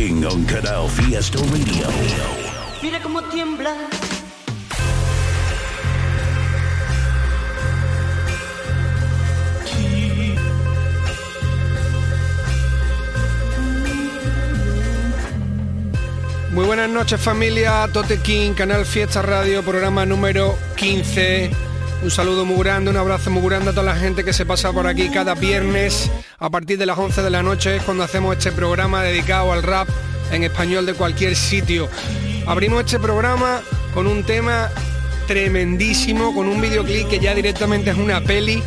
[0.00, 1.86] King on Canal Fiesta Radio.
[2.80, 3.74] Mira cómo tiembla.
[16.50, 21.50] Muy buenas noches familia, Tote King, Canal Fiesta Radio, programa número 15.
[22.02, 24.72] Un saludo muy grande, un abrazo muy grande a toda la gente que se pasa
[24.72, 28.34] por aquí cada viernes a partir de las 11 de la noche es cuando hacemos
[28.34, 29.86] este programa dedicado al rap
[30.32, 31.88] en español de cualquier sitio.
[32.46, 33.60] Abrimos este programa
[33.92, 34.70] con un tema
[35.26, 38.62] tremendísimo, con un videoclip que ya directamente es una peli.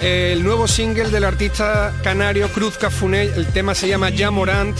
[0.00, 4.78] El nuevo single del artista canario Cruz Cafuné, el tema se llama Ya Morant.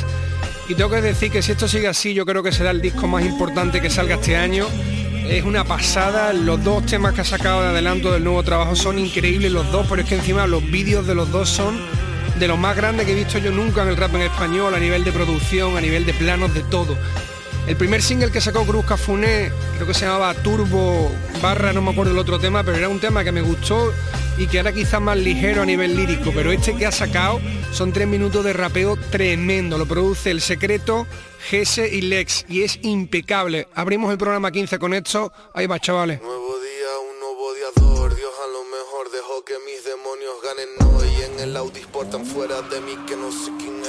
[0.69, 3.09] Y tengo que decir que si esto sigue así, yo creo que será el disco
[3.09, 4.67] más importante que salga este año.
[5.29, 9.01] Es una pasada, los dos temas que ha sacado de adelanto del nuevo trabajo son
[9.01, 11.90] increíbles los dos, pero es que encima los vídeos de los dos son
[12.41, 14.79] de los más grandes que he visto yo nunca en el rap en español, a
[14.79, 16.97] nivel de producción, a nivel de planos, de todo.
[17.67, 21.91] El primer single que sacó Cruz Cafuné, creo que se llamaba Turbo barra, no me
[21.91, 23.93] acuerdo el otro tema, pero era un tema que me gustó
[24.39, 27.93] y que era quizás más ligero a nivel lírico, pero este que ha sacado son
[27.93, 31.07] tres minutos de rapeo tremendo, lo produce El Secreto,
[31.47, 33.69] Gese y Lex, y es impecable.
[33.75, 36.23] Abrimos el programa 15 con esto, ahí va chavales.
[36.23, 38.17] Nuevo día, un nuevo odiador.
[38.17, 40.80] Dios a lo mejor dejó que mis demonios ganen.
[41.41, 43.89] En el Audi portan fuera de mí que no sé quién es.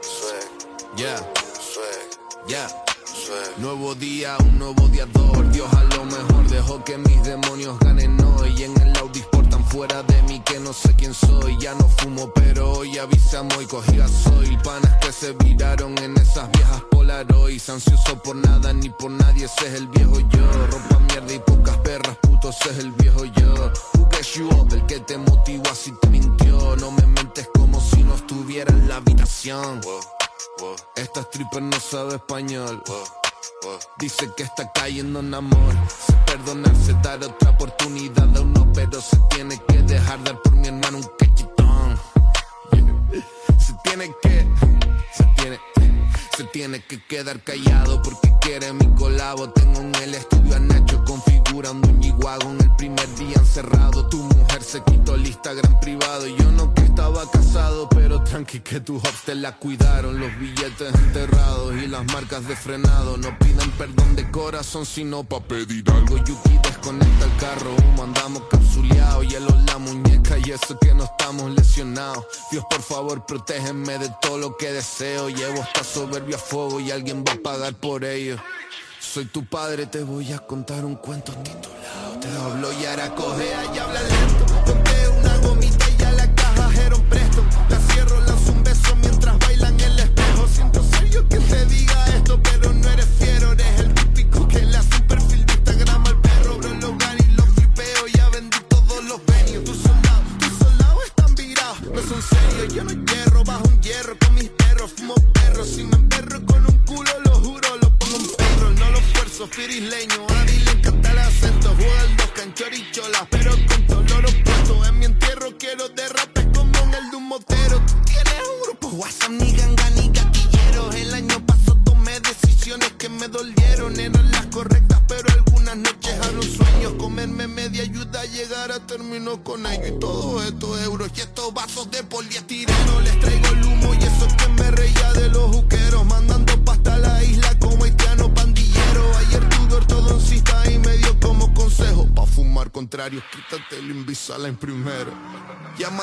[0.00, 1.18] Swag, Yeah.
[1.18, 2.68] swag, Yeah.
[3.04, 3.58] swag.
[3.58, 5.50] Nuevo día, un nuevo odiador.
[5.52, 8.62] Dios a lo mejor dejó que mis demonios ganen hoy.
[8.62, 9.22] En el Audi
[9.64, 11.56] fuera de mí que no sé quién soy.
[11.58, 16.50] Ya no fumo, pero hoy avisamos y cogí soy Panas que se viraron en esas
[16.52, 17.68] viejas Polaroids.
[17.68, 20.66] Ansioso por nada ni por nadie, ese es el viejo yo.
[20.70, 23.72] Ropa mierda y pocas perras, puto, ese es el viejo yo.
[23.94, 24.72] Who gets you up?
[24.72, 26.76] El que te motivó así te mintió.
[26.76, 29.80] No me mentes como si no estuviera en la habitación.
[29.82, 30.00] Wow,
[30.60, 32.82] wow, Esta stripper no sabe español.
[32.86, 33.23] wow.
[33.98, 35.74] Dice que está cayendo en amor.
[35.88, 40.68] Se perdonarse, dar otra oportunidad a uno, pero se tiene que dejar dar por mi
[40.68, 41.98] hermano un cachetón.
[43.58, 44.46] Se tiene que,
[45.12, 45.60] se tiene,
[46.36, 49.50] se tiene que quedar callado porque quiere mi colabo.
[49.50, 50.60] Tengo en el estudio a
[51.54, 54.08] configurando un en el primer día encerrado.
[54.08, 56.26] Tu mujer se quitó el Instagram privado.
[56.26, 60.18] Yo no que estaba casado, pero tranqui que tu hops te la cuidaron.
[60.18, 63.16] Los billetes enterrados y las marcas de frenado.
[63.18, 66.16] No piden perdón de corazón, sino pa' pedir algo.
[66.16, 69.28] Yuki desconecta el carro, humo, andamos capsuleados.
[69.28, 72.24] Hielo en la muñeca y eso que no estamos lesionados.
[72.50, 75.28] Dios, por favor, protégeme de todo lo que deseo.
[75.28, 78.38] Llevo esta soberbia a fuego y alguien va a pagar por ello.
[79.14, 82.18] Soy tu padre, te voy a contar un cuento titulado.
[82.20, 84.44] Te hablo y ahora cojea y habla lento.
[84.66, 87.44] Ponte una gomita y a la caja Jeron presto.
[87.68, 90.48] La cierro, lanzo un beso mientras bailan el espejo.
[90.48, 93.54] Siento serio que te diga esto, pero no eres fiero.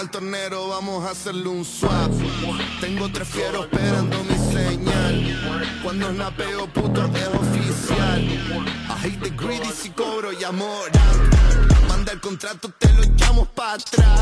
[0.01, 2.11] Al tornero, vamos a hacerle un swap.
[2.79, 5.79] Tengo tres fieros esperando mi señal.
[5.83, 8.23] Cuando snapeo, puto, es oficial.
[8.23, 10.89] I hate the greedy si cobro y amor.
[11.87, 14.21] Manda el contrato, te lo echamos para atrás.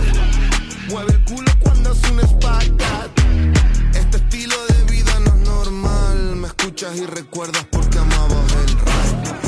[0.89, 3.09] Mueve el culo cuando hace un espacat.
[3.95, 6.35] Este estilo de vida no es normal.
[6.35, 9.39] Me escuchas y recuerdas porque amabas el rap.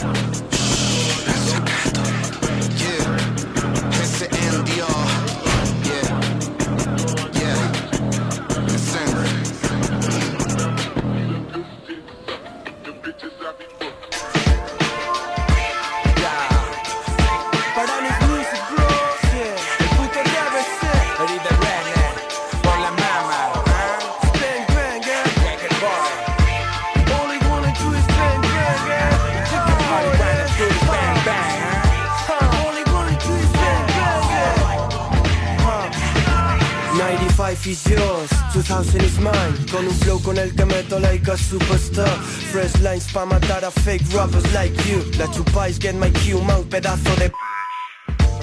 [40.42, 42.10] El que meto like a superstar.
[42.52, 45.04] Fresh lines pa' matar a fake rappers like you.
[45.18, 47.32] La chupáis, get my cue, un pedazo de...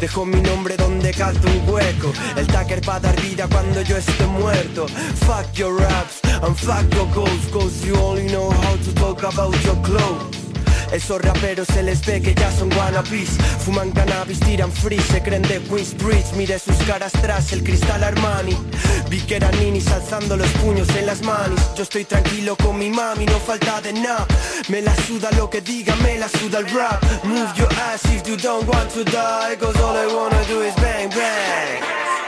[0.00, 2.12] Dejo mi nombre donde calza un hueco.
[2.37, 4.87] El tagger va dar vida cuando yo esté muerto.
[5.27, 9.55] Fuck your raps and fuck your goals Cause you only know how to talk about
[9.65, 10.48] your clothes
[10.93, 13.31] esos raperos se les ve que ya son wannabes.
[13.64, 18.56] Fuman cannabis, tiran free, se creen de Queensbridge Mire sus caras tras el cristal Armani.
[19.11, 22.90] Vi que eran ninis alzando los puños en las manos Yo estoy tranquilo con mi
[22.90, 24.26] mami, no falta de nada.
[24.69, 27.02] Me la suda lo que diga, me la suda el rap.
[27.25, 30.75] Move your ass if you don't want to die Cause all I wanna do is
[30.76, 32.27] bang bang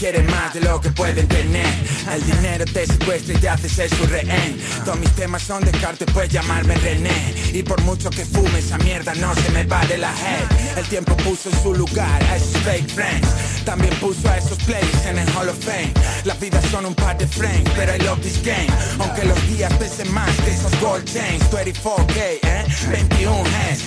[0.00, 1.66] quieren más de lo que pueden tener
[2.12, 4.58] El dinero te secuestra y te hace ser su rehén.
[4.84, 7.34] Todos mis temas son de descarte, puedes llamarme René.
[7.52, 10.78] Y por mucho que fume esa mierda no se me va de la head.
[10.78, 13.28] El tiempo puso en su lugar a esos fake friends.
[13.64, 15.92] También puso a esos players en el Hall of Fame.
[16.24, 18.68] Las vidas son un par de frames, pero I love this game.
[18.98, 21.44] Aunque los días pesen más que esos gold chains.
[21.50, 23.84] 24K, eh, 21 hands,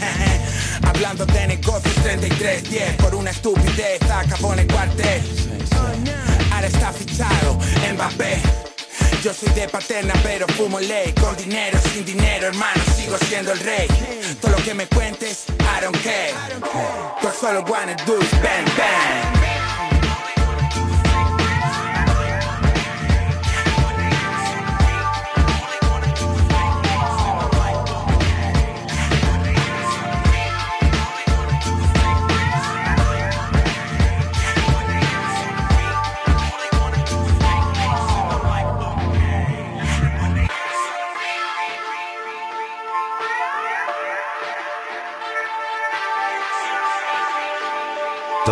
[0.87, 5.21] Hablando de negocios 3310 Por una estupidez acabó en el cuartel
[6.63, 7.59] Está fichado
[7.93, 8.41] Mbappé.
[9.21, 13.59] Yo soy de paterna pero fumo ley Con dinero, sin dinero, hermano, sigo siendo el
[13.59, 13.87] rey.
[14.41, 16.33] Todo lo que me cuentes, I don't care.
[17.21, 19.42] Yo solo wanna do bang bang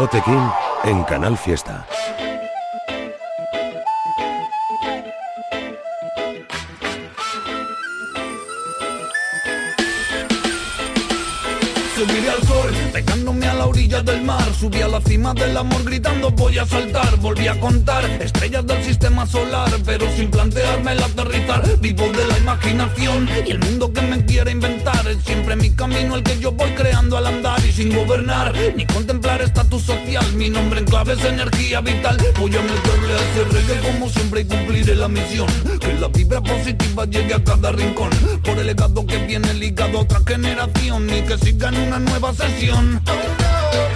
[0.02, 0.24] Tote
[0.86, 1.86] en Canal Fiesta.
[11.96, 14.42] Subiré al sol, pegándome a la orilla del mar.
[14.60, 18.84] Subí a la cima del amor gritando voy a saltar Volví a contar estrellas del
[18.84, 21.64] sistema solar Pero sin plantearme el aterrizar.
[21.80, 24.91] Vivo de la imaginación y el mundo que me quiere inventar
[25.26, 29.42] Siempre mi camino el que yo voy creando al andar Y sin gobernar ni contemplar
[29.42, 33.92] estatus social Mi nombre en clave es energía vital Voy a meterle a ese reggae
[33.92, 35.48] como siempre y cumpliré la misión
[35.80, 38.10] Que la vibra positiva llegue a cada rincón
[38.44, 43.02] Por el legado que viene ligado a otra generación Y que sigan una nueva sesión.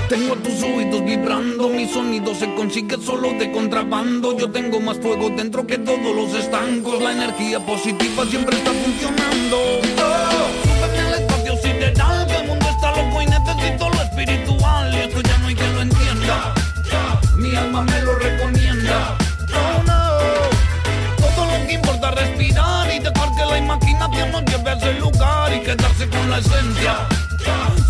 [0.09, 4.37] Tengo tus oídos vibrando, mi sonido se consigue solo de contrabando.
[4.37, 7.01] Yo tengo más fuego dentro que todos los estancos.
[7.01, 9.94] La energía positiva siempre está funcionando.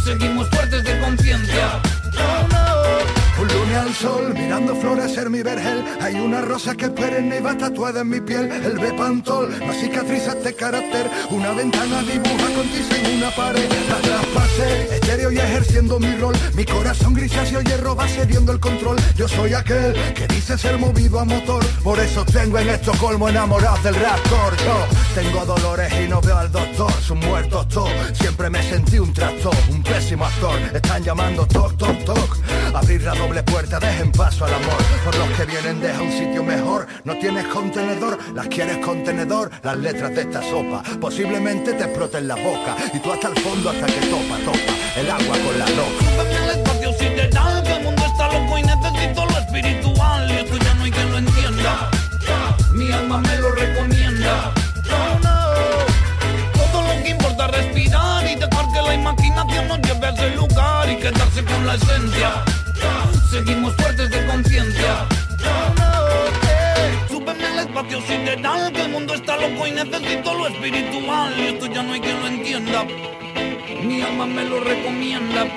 [0.04, 1.82] Seguimos fuertes de conciencia.
[4.06, 5.84] Sol, mirando florecer mi vergel.
[6.00, 8.52] Hay una rosa que perenne y va tatuada en mi piel.
[8.52, 11.10] El bepantol, no cicatrizas de carácter.
[11.32, 13.68] Una ventana dibuja con tiza en una pared.
[13.90, 16.36] La traspasé, estéreo y ejerciendo mi rol.
[16.54, 18.98] Mi corazón grisáceo hierro va cediendo el control.
[19.16, 21.66] Yo soy aquel que dice ser movido a motor.
[21.84, 24.56] Por eso tengo en Estocolmo enamorado del raptor.
[24.58, 24.86] Yo
[25.20, 26.92] tengo dolores y no veo al doctor.
[27.02, 27.92] Son muertos todos.
[28.14, 30.60] Siempre me sentí un tractor, un pésimo actor.
[30.76, 32.38] Están llamando toc, toc, toc.
[32.76, 34.78] Abrir la doble puerta, dejen paso al amor.
[35.04, 36.88] Por los que vienen, deja un sitio mejor.
[37.04, 39.50] No tienes contenedor, las quieres contenedor.
[39.64, 42.76] Las letras de esta sopa posiblemente te exploten la boca.
[42.94, 44.74] Y tú hasta el fondo hasta que topa, topa.
[45.00, 46.44] El agua con la roca.
[46.44, 50.32] el espacio sideral, que el mundo está loco y necesito lo espiritual.
[50.32, 51.92] Y esto ya no hay quien lo entienda.
[52.74, 54.52] Mi alma me lo recomienda.
[54.90, 55.36] No, no.
[56.72, 60.30] Todo lo que importa es respirar y dejar que la imaginación nos lleve a ese
[60.36, 62.44] lugar y quedarse con la esencia.
[63.36, 65.06] Seguimos fuertes de conciencia.
[67.10, 71.34] Súbeme al espacio sideral, que el mundo está loco y necesito lo espiritual.
[71.38, 72.86] Y esto ya no hay quien lo entienda.
[73.84, 75.48] Mi alma me lo recomienda.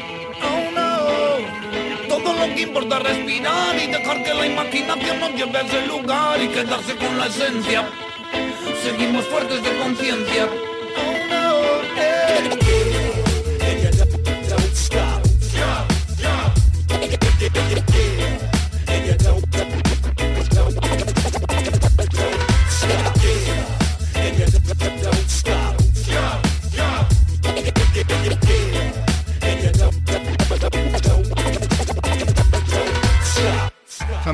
[0.43, 2.09] Oh no.
[2.09, 5.87] Todo lo que importa es respirar y dejar que la imaginación nos lleve a ese
[5.87, 7.89] lugar y quedarse con la esencia.
[8.83, 10.68] Seguimos fuertes de conciencia.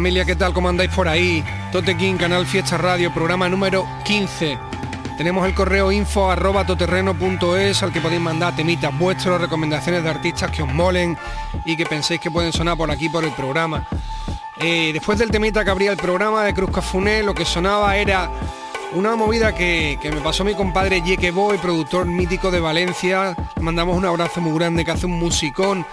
[0.04, 0.52] Familia, ¿qué tal?
[0.52, 1.42] ¿Cómo andáis por ahí?
[1.72, 4.58] Tote King, Canal Fiesta Radio, programa número 15.
[5.16, 10.50] Tenemos el correo info arroba toterreno.es al que podéis mandar temitas vuestros, recomendaciones de artistas
[10.50, 11.16] que os molen
[11.64, 13.88] y que penséis que pueden sonar por aquí por el programa.
[14.58, 18.30] Eh, después del temita que abría el programa de Cruz Cafuné, lo que sonaba era
[18.94, 23.34] una movida que, me pasó mi compadre Yeke Boy, productor mítico de Valencia.
[23.56, 25.84] Le mandamos un abrazo muy grande que hace un musicón,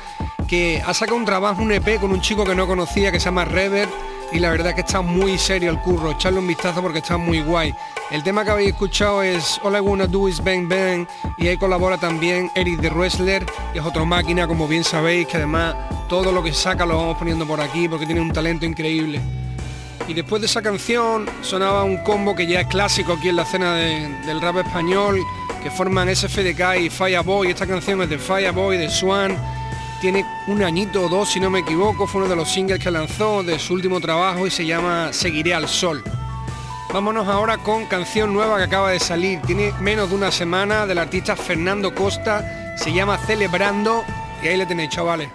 [0.51, 3.25] que ha sacado un trabajo, un EP con un chico que no conocía que se
[3.27, 3.87] llama Rever
[4.33, 7.41] y la verdad que está muy serio el curro, echarle un vistazo porque está muy
[7.41, 7.73] guay.
[8.09, 11.55] El tema que habéis escuchado es All I Wanna Do Is Bang Bang y ahí
[11.55, 15.73] colabora también Eric de Wrestler, que es otro máquina como bien sabéis, que además
[16.09, 19.21] todo lo que saca lo vamos poniendo por aquí porque tiene un talento increíble.
[20.09, 23.43] Y después de esa canción sonaba un combo que ya es clásico aquí en la
[23.43, 25.17] escena del rap español,
[25.63, 27.51] que forman SFDK y Fireboy.
[27.51, 29.60] Esta canción es de Fireboy, de Swan.
[30.01, 32.07] Tiene un añito o dos, si no me equivoco.
[32.07, 35.53] Fue uno de los singles que lanzó de su último trabajo y se llama Seguiré
[35.53, 36.03] al Sol.
[36.91, 39.39] Vámonos ahora con canción nueva que acaba de salir.
[39.43, 42.75] Tiene menos de una semana del artista Fernando Costa.
[42.77, 44.03] Se llama Celebrando
[44.41, 45.29] y ahí le tenéis, chavales.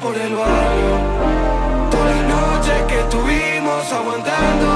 [0.00, 0.92] Por el barrio.
[1.90, 4.68] Todas las noches que estuvimos aguantando,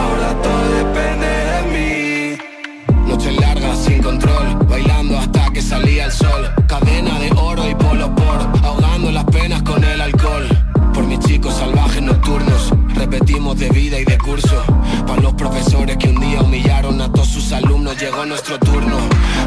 [0.00, 3.08] ahora todo depende de mí.
[3.08, 6.50] Noche larga sin control, bailando hasta que salía el sol.
[6.66, 10.48] Cadena de oro y polo por, ahogando las penas con el alcohol.
[10.92, 14.62] Por mis chicos salvajes nocturnos, repetimos de vida y de curso.
[15.06, 18.98] Para los profesores que un día humillaron a todos sus alumnos, llegó nuestro turno.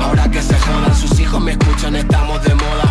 [0.01, 2.84] Ahora que se jodan, sus hijos me escuchan, estamos de moda.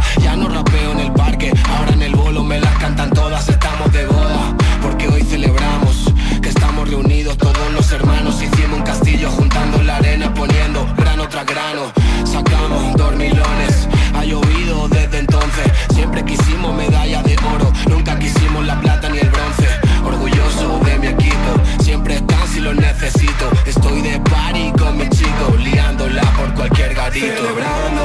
[27.15, 27.37] Gatito.
[27.37, 28.05] Celebrando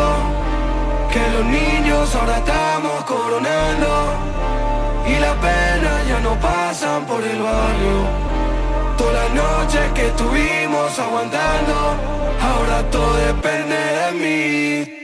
[1.11, 4.13] que los niños ahora estamos coronando
[5.07, 8.29] y la pena ya no pasan por el barrio.
[8.97, 11.95] Todas las noches que estuvimos aguantando,
[12.41, 14.99] ahora todo depende de mí.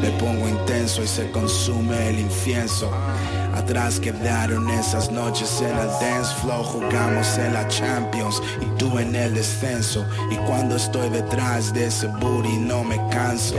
[0.00, 0.36] Celebrando.
[1.02, 2.90] y se consume el incienso.
[3.54, 9.14] Atrás quedaron esas noches en el dance flow, jugamos en la Champions y tú en
[9.14, 10.06] el descenso.
[10.30, 13.56] Y cuando estoy detrás de ese booty no me canso.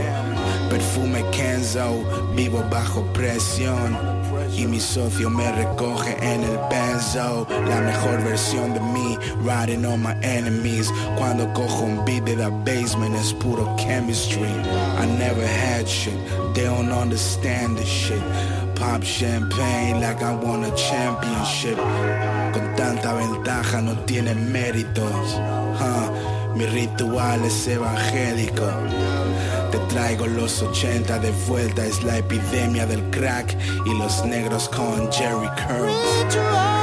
[0.70, 2.02] Perfume Kenzo,
[2.34, 4.17] vivo bajo presión
[4.56, 7.46] y mi socio me recoge en el benzo.
[7.68, 10.92] La mejor versión de mí, riding on my enemies.
[11.16, 14.48] Cuando cojo un beat de the basement es puro chemistry.
[14.98, 16.18] I never had shit,
[16.54, 18.22] they don't understand the shit.
[18.74, 21.76] Pop champagne like I won a championship.
[22.52, 25.40] Con tanta ventaja no tiene méritos.
[26.54, 28.64] Mi ritual es evangélico
[29.88, 33.56] traigo los 80 de vuelta, es la epidemia del crack
[33.86, 36.77] y los negros con Jerry Curl.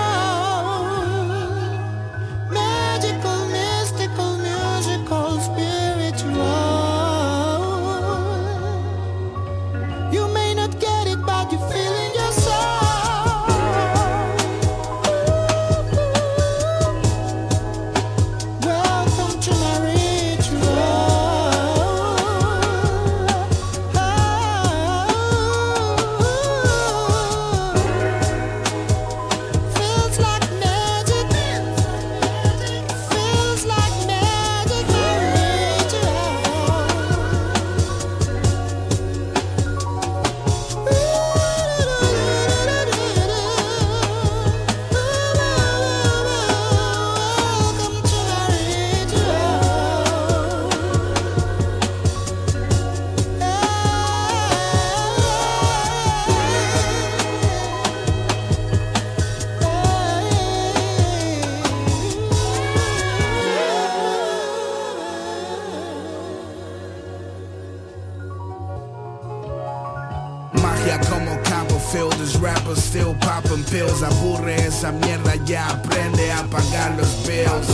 [72.96, 74.02] Still popping pills.
[74.04, 77.68] Aburre esa mierda, ya aprende a pagar los bills.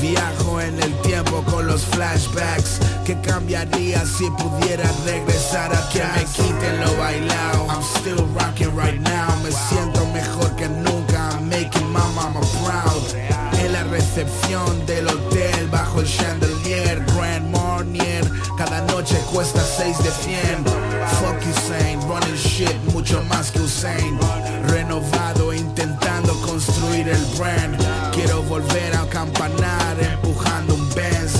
[0.00, 2.78] Viajo en el tiempo con los flashbacks.
[3.04, 9.00] Que cambiaría si pudiera regresar a que me quiten lo bailado I'm still rocking right
[9.00, 9.28] now.
[9.42, 11.30] Me siento mejor que nunca.
[11.32, 13.02] I'm making my mama proud.
[13.58, 17.50] En la recepción del hotel bajo el chandelier Grand
[18.64, 20.64] Cada noche cuesta 6 de 100
[21.18, 24.16] Fuck Usain, running shit mucho más que Usain.
[24.68, 27.76] Renovado intentando construir el brand.
[28.12, 31.32] Quiero volver a campanar empujando un Benz.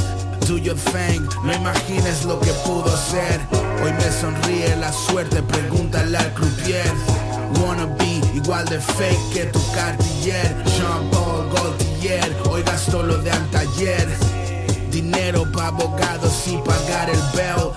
[0.49, 3.41] Do your thing, no imagines lo que pudo ser.
[3.85, 6.93] Hoy me sonríe la suerte, pregúntale al croupier.
[7.61, 10.57] Wanna be igual de fake que tu Cartier.
[10.65, 14.42] Jean Paul Gaultier, hoy gasto lo de antayer
[14.93, 17.19] Dinero pa' abogados y pagar el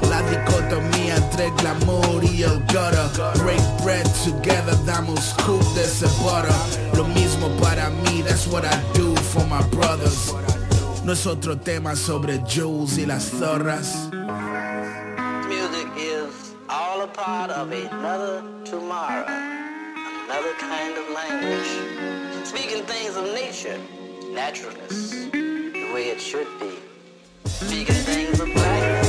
[0.10, 3.10] La dicotomía entre glamour y el gutter.
[3.42, 5.34] Break bread together, damos
[5.76, 6.52] de ese butter.
[6.94, 10.34] Lo mismo para mí, that's what I do for my brothers.
[11.06, 12.44] No es otro tema sobre
[12.98, 14.12] y las zorras.
[15.48, 19.26] Music is all a part of another tomorrow,
[20.26, 22.46] another kind of language.
[22.46, 23.80] Speaking things of nature,
[24.34, 26.85] naturalness, the way it should be.
[27.62, 29.05] Biggest thing for black.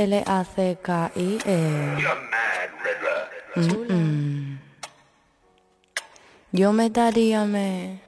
[3.54, 4.58] Mm-mm.
[6.50, 8.00] Yo me daría me.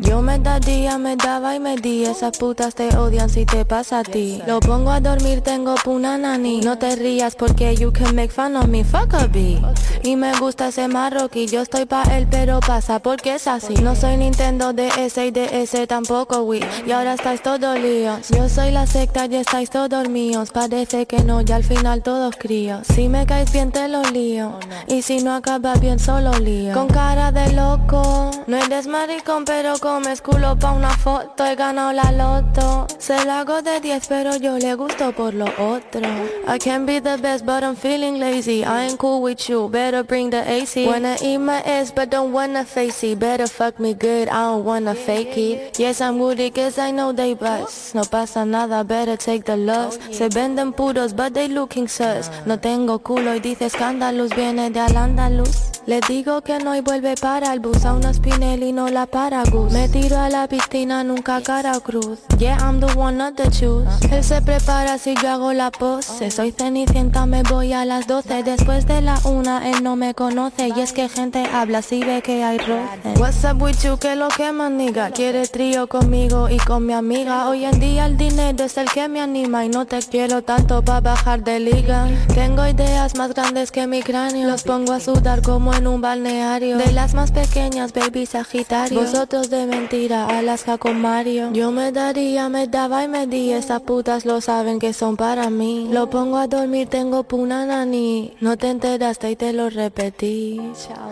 [0.00, 2.04] Yo me daría, me daba y me di.
[2.04, 4.42] Esas putas te odian si te pasa a ti.
[4.44, 8.66] Lo pongo a dormir, tengo punanani No te rías porque you can make fun of
[8.66, 8.82] me.
[8.82, 9.62] Fuck a bee.
[10.02, 13.74] Y me gusta ese marroquí Yo estoy pa' él pero pasa porque es así.
[13.74, 16.64] No soy Nintendo DS y DS tampoco Wii.
[16.86, 18.28] Y ahora estáis todos líos.
[18.30, 20.50] Yo soy la secta y estáis todos míos.
[20.52, 22.84] Parece que no, ya al final todos críos.
[22.92, 24.58] Si me caes bien te lo lío.
[24.88, 26.74] Y si no acabas bien solo lío.
[26.74, 28.32] Con cara de loco.
[28.48, 32.86] No eres maricón pero comes culo pa' una foto He ganado la loto.
[32.98, 36.00] Se la hago de 10 pero yo le gusto por lo otro.
[36.48, 38.64] I can be the best but I'm feeling lazy.
[38.64, 42.32] I ain't cool with you, better bring the AC Wanna eat my ass but don't
[42.32, 43.18] wanna face it.
[43.18, 45.78] Better fuck me good, I don't wanna fake it.
[45.78, 47.94] Yes I'm woody cause I know they bust.
[47.94, 49.98] No pasa nada, better take the loss.
[50.10, 52.30] Se venden puros but they looking sus.
[52.46, 56.80] No tengo culo y dice escándalos Viene de al andaluz le digo que no y
[56.80, 57.84] vuelve para el bus.
[57.84, 61.80] A una Spinelli no la para Gus Me tiro a la piscina nunca cara o
[61.80, 63.88] cruz Yeah, I'm the one not the choose.
[64.10, 66.30] Él se prepara si yo hago la pose.
[66.30, 70.68] Soy cenicienta, me voy a las 12 Después de la una él no me conoce.
[70.68, 73.18] Y es que gente habla si ve que hay roce.
[73.18, 77.48] What's up with you, que lo que maniga Quiere trío conmigo y con mi amiga.
[77.48, 80.82] Hoy en día el dinero es el que me anima Y no te quiero tanto
[80.82, 82.08] pa' bajar de liga.
[82.34, 84.48] Tengo ideas más grandes que mi cráneo.
[84.48, 86.78] Los pongo a sudar como en un balneario.
[86.78, 89.00] De las más pequeñas, baby sagitario.
[89.00, 91.50] Vosotros de mentira, Alaska con Mario.
[91.52, 93.52] Yo me daría, me daba y me di.
[93.52, 95.88] Esas putas lo saben que son para mí.
[95.90, 100.60] Lo pongo a dormir, tengo punanani No te enteraste y te lo repetí.
[100.74, 101.10] Chao.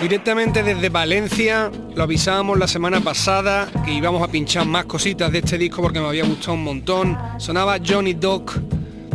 [0.00, 5.38] Directamente desde Valencia, lo avisábamos la semana pasada que íbamos a pinchar más cositas de
[5.38, 7.18] este disco porque me había gustado un montón.
[7.38, 8.52] Sonaba Johnny Doc,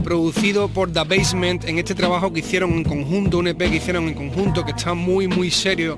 [0.02, 4.08] producido por The Basement en este trabajo que hicieron en conjunto, un EP que hicieron
[4.08, 5.98] en conjunto que está muy muy serio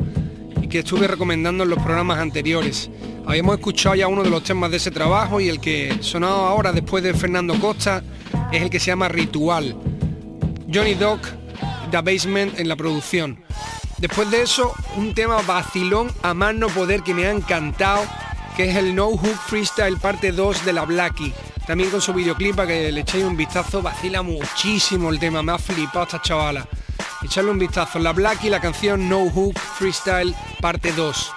[0.62, 2.90] y que estuve recomendando en los programas anteriores.
[3.26, 6.72] Habíamos escuchado ya uno de los temas de ese trabajo y el que sonaba ahora
[6.72, 8.04] después de Fernando Costa
[8.52, 9.76] es el que se llama Ritual.
[10.72, 11.22] Johnny Doc,
[11.92, 13.40] The Basement en la producción.
[14.00, 18.04] Después de eso, un tema vacilón a más no poder que me ha encantado,
[18.58, 21.34] que es el No Hook Freestyle parte 2 de la Blackie.
[21.66, 25.54] También con su videoclip para que le echéis un vistazo, vacila muchísimo el tema, me
[25.54, 26.68] ha flipado esta chavala.
[27.24, 31.32] Echarle un vistazo, la Blackie, la canción No Hook Freestyle parte 2.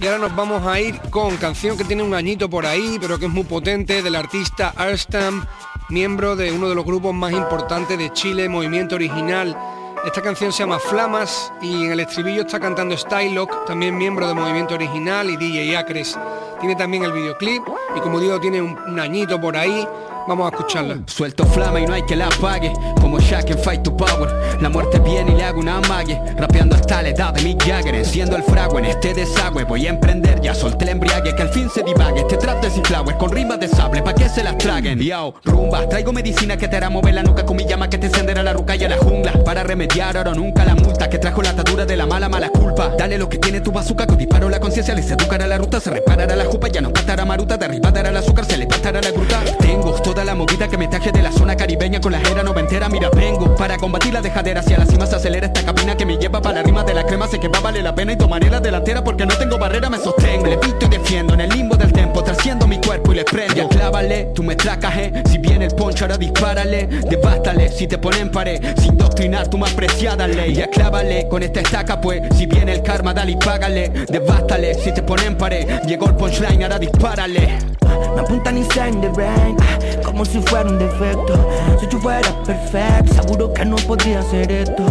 [0.00, 3.18] Y ahora nos vamos a ir con canción que tiene un añito por ahí, pero
[3.18, 5.46] que es muy potente, del artista Arstam,
[5.90, 9.56] miembro de uno de los grupos más importantes de Chile, Movimiento Original.
[10.04, 14.34] Esta canción se llama Flamas y en el estribillo está cantando Stylock, también miembro de
[14.34, 16.18] Movimiento Original y DJ Acres.
[16.58, 17.62] Tiene también el videoclip
[17.96, 19.86] y como digo tiene un añito por ahí
[20.28, 21.02] Vamos a escucharla.
[21.06, 22.72] Suelto flama y no hay que la apague.
[23.00, 24.30] Como Shaq en Fight to Power.
[24.60, 26.20] La muerte viene y le hago una amague.
[26.36, 27.94] Rapeando hasta la edad de mi Jagger.
[27.94, 29.64] Enciendo el frago en este desagüe.
[29.64, 31.34] Voy a emprender, ya solté el embriague.
[31.34, 32.20] Que al fin se divague.
[32.20, 34.02] Este trap de flower con rimas de sable.
[34.02, 35.00] Pa' que se las traguen.
[35.00, 35.88] Yo, rumba.
[35.88, 38.52] Traigo medicina que te hará mover la nuca con mi llama que te encenderá la
[38.52, 39.32] ruca y a la jungla.
[39.44, 41.08] Para remediar ahora nunca la multa.
[41.08, 42.92] Que trajo la atadura de la mala, mala culpa.
[42.96, 44.06] Dale lo que tiene tu bazooka.
[44.06, 44.94] Que disparo la conciencia.
[44.94, 45.80] Le educará la ruta.
[45.80, 46.68] Se reparará la jupa.
[46.68, 47.56] Ya no patará maruta.
[47.56, 48.44] Derribará el azúcar.
[48.44, 49.42] Se le pasará la gruta.
[49.58, 52.86] Tengo Toda la movida que me traje de la zona caribeña con la jera noventera,
[52.90, 54.60] mira, vengo para combatir la dejadera.
[54.60, 57.06] Hacia la cima se acelera esta cabina que me lleva para la rima de la
[57.06, 57.26] crema.
[57.28, 59.96] Sé que va vale la pena y tomaré la delantera porque no tengo barrera, me
[59.96, 60.48] sostengo.
[60.48, 63.54] Le visto y defiendo en el limbo del tempo, trasciendo mi cuerpo y le prendo.
[63.54, 65.22] Ya clávale, tú me tracas, eh.
[65.30, 66.88] Si viene el poncho, ahora dispárale.
[66.88, 70.52] Devástale si te ponen pared, sin doctrinar tu más preciada ley.
[70.52, 72.20] Ya clávale con esta estaca, pues.
[72.36, 73.88] Si viene el karma, dale y págale.
[74.10, 75.66] Devástale si te ponen pared.
[75.86, 77.71] Llegó el punchline, ahora dispárale.
[78.14, 79.56] Me apuntan y de rain
[80.04, 81.34] Como si fuera un defecto.
[81.80, 84.84] Si yo fuera perfecto Seguro que no podría hacer esto.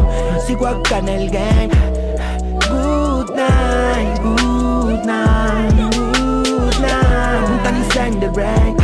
[0.45, 1.69] Sigo acá en el game.
[2.69, 7.43] Good night, good night, good night.
[7.43, 8.81] Apuntan y de rain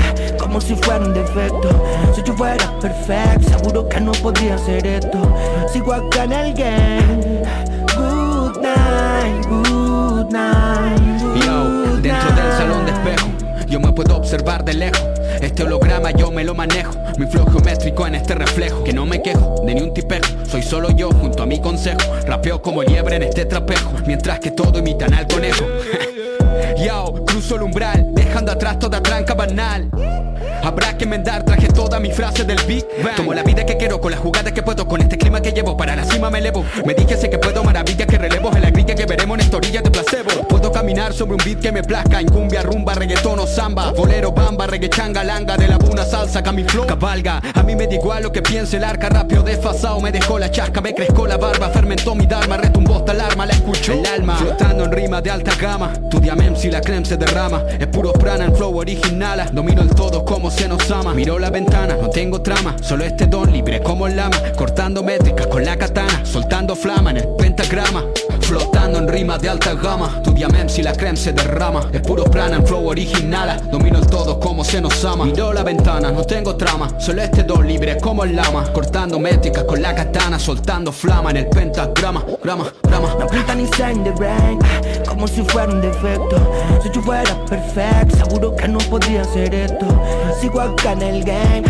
[0.48, 1.70] como si fuera un defecto.
[2.16, 5.20] Si yo fuera perfecto Seguro que no podría hacer esto.
[5.72, 7.44] Sigo acá en el game.
[7.96, 11.17] Good night, good night,
[13.78, 15.04] yo me puedo observar de lejos.
[15.40, 16.94] Este holograma yo me lo manejo.
[17.18, 18.84] Mi flow geométrico en este reflejo.
[18.84, 20.26] Que no me quejo de ni un tipejo.
[20.50, 22.00] Soy solo yo junto a mi consejo.
[22.26, 23.94] Rapeo como liebre en este trapejo.
[24.08, 25.66] Mientras que todo imitan al conejo.
[27.26, 29.90] Cruzo el umbral, dejando atrás toda tranca banal.
[30.64, 32.86] Habrá que enmendar, traje toda mi frase del beat
[33.16, 35.78] Tomo la vida que quiero con las jugadas que puedo Con este clima que llevo,
[35.78, 36.66] para la cima me elevo.
[36.86, 39.58] Me dije sé que puedo, maravilla que relevo En la grilla que veremos en esta
[39.58, 40.48] orilla de placebo.
[40.48, 43.92] Puedo caminar sobre un beat que me plazca En cumbia, rumba, reggaetón o samba.
[43.92, 47.96] Bolero, bamba, reggae, changa, langa De la buna, salsa, flow cabalga A mí me da
[47.96, 51.38] igual lo que piense el arca Rápido desfasado, me dejó la chasca Me crezco la
[51.38, 55.32] barba, fermentó mi dharma Retumbó esta alarma, la escucho El alma, flotando en rima de
[55.32, 57.64] alta gama Tu diamem si la creme se derrama.
[57.80, 59.50] Es puro prana en flow original.
[59.54, 61.14] Domino el todo como se nos ama.
[61.14, 62.76] Miro la ventana, no tengo trama.
[62.82, 64.36] Solo este don libre como el lama.
[64.58, 66.26] Cortando métricas con la katana.
[66.26, 68.04] Soltando flama en el pentagrama.
[68.42, 70.22] Flotando en rimas de alta gama.
[70.24, 71.90] Tu diamem si la creme se derrama.
[71.94, 73.62] Es puro prana en flow original.
[73.72, 75.24] Domino el todo como se nos ama.
[75.24, 77.00] Miro la ventana, no tengo trama.
[77.00, 78.66] Solo este don libre como el lama.
[78.74, 80.38] Cortando métricas con la katana.
[80.38, 82.26] Soltando flama en el pentagrama.
[82.44, 83.08] Grama, grama
[83.58, 84.60] y salen de rain
[85.08, 89.86] Como si fuera un defecto Si yo fuera perfecto Seguro que no podría hacer esto
[90.40, 91.64] sigo acá en el game.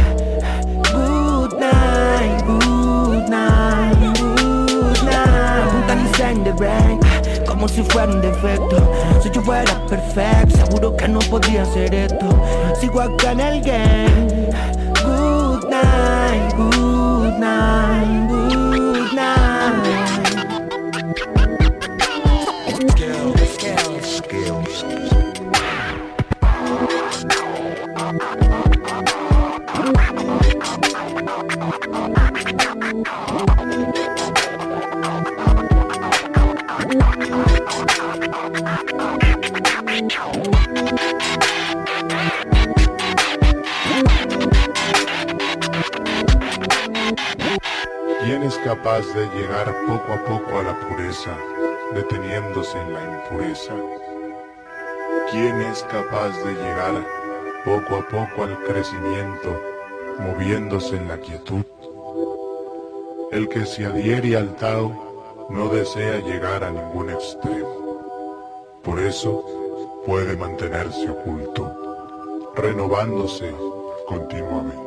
[0.93, 5.63] Good night, good night, good night.
[5.63, 6.99] Apuntan y salen de brain,
[7.47, 8.77] como si fuera un defecto.
[9.21, 12.27] Si yo fuera perfecto, seguro que no podría hacer esto.
[12.79, 14.49] Sigo acá en el game.
[15.03, 19.66] Good night, good night, good night.
[48.67, 51.31] Capaz de llegar poco a poco a la pureza,
[51.93, 53.73] deteniéndose en la impureza?
[55.31, 56.95] ¿Quién es capaz de llegar
[57.63, 59.57] poco a poco al crecimiento,
[60.19, 61.63] moviéndose en la quietud?
[63.31, 68.81] El que se adhiere al Tao no desea llegar a ningún extremo.
[68.83, 69.45] Por eso
[70.05, 73.49] puede mantenerse oculto, renovándose
[74.05, 74.86] continuamente.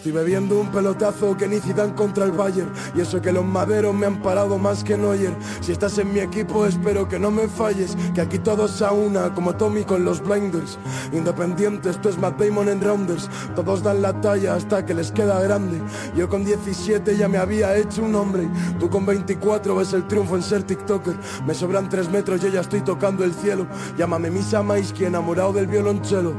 [0.00, 2.72] Estoy bebiendo un pelotazo que ni Zidane contra el Bayern.
[2.94, 5.36] Y eso que los maderos me han parado más que Neuer.
[5.60, 7.94] Si estás en mi equipo espero que no me falles.
[8.14, 10.78] Que aquí todos a una como Tommy con los blinders.
[11.12, 13.28] Independiente, esto es Matt Damon en Rounders.
[13.54, 15.82] Todos dan la talla hasta que les queda grande.
[16.16, 18.48] Yo con 17 ya me había hecho un hombre.
[18.78, 21.14] Tú con 24 ves el triunfo en ser TikToker.
[21.46, 23.66] Me sobran 3 metros y ya estoy tocando el cielo.
[23.98, 24.64] Llámame Misa
[24.96, 26.32] que enamorado del violonchelo.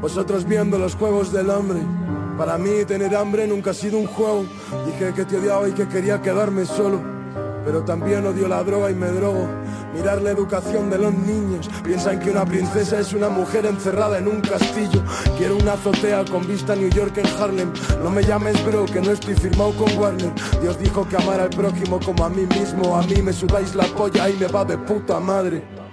[0.00, 1.80] Vosotros viendo los juegos del hambre
[2.38, 4.46] para mí tener hambre nunca ha sido un juego.
[4.86, 7.00] Dije que te odiaba y que quería quedarme solo.
[7.64, 9.46] Pero también odio la droga y me drogo.
[9.92, 11.68] Mirar la educación de los niños.
[11.82, 15.02] Piensan que una princesa es una mujer encerrada en un castillo.
[15.36, 17.72] Quiero una azotea con vista a New York en Harlem.
[18.04, 20.32] No me llames bro, que no estoy firmado con Warner.
[20.62, 22.96] Dios dijo que amar al prójimo como a mí mismo.
[22.96, 25.87] A mí me sudáis la polla y me va de puta madre.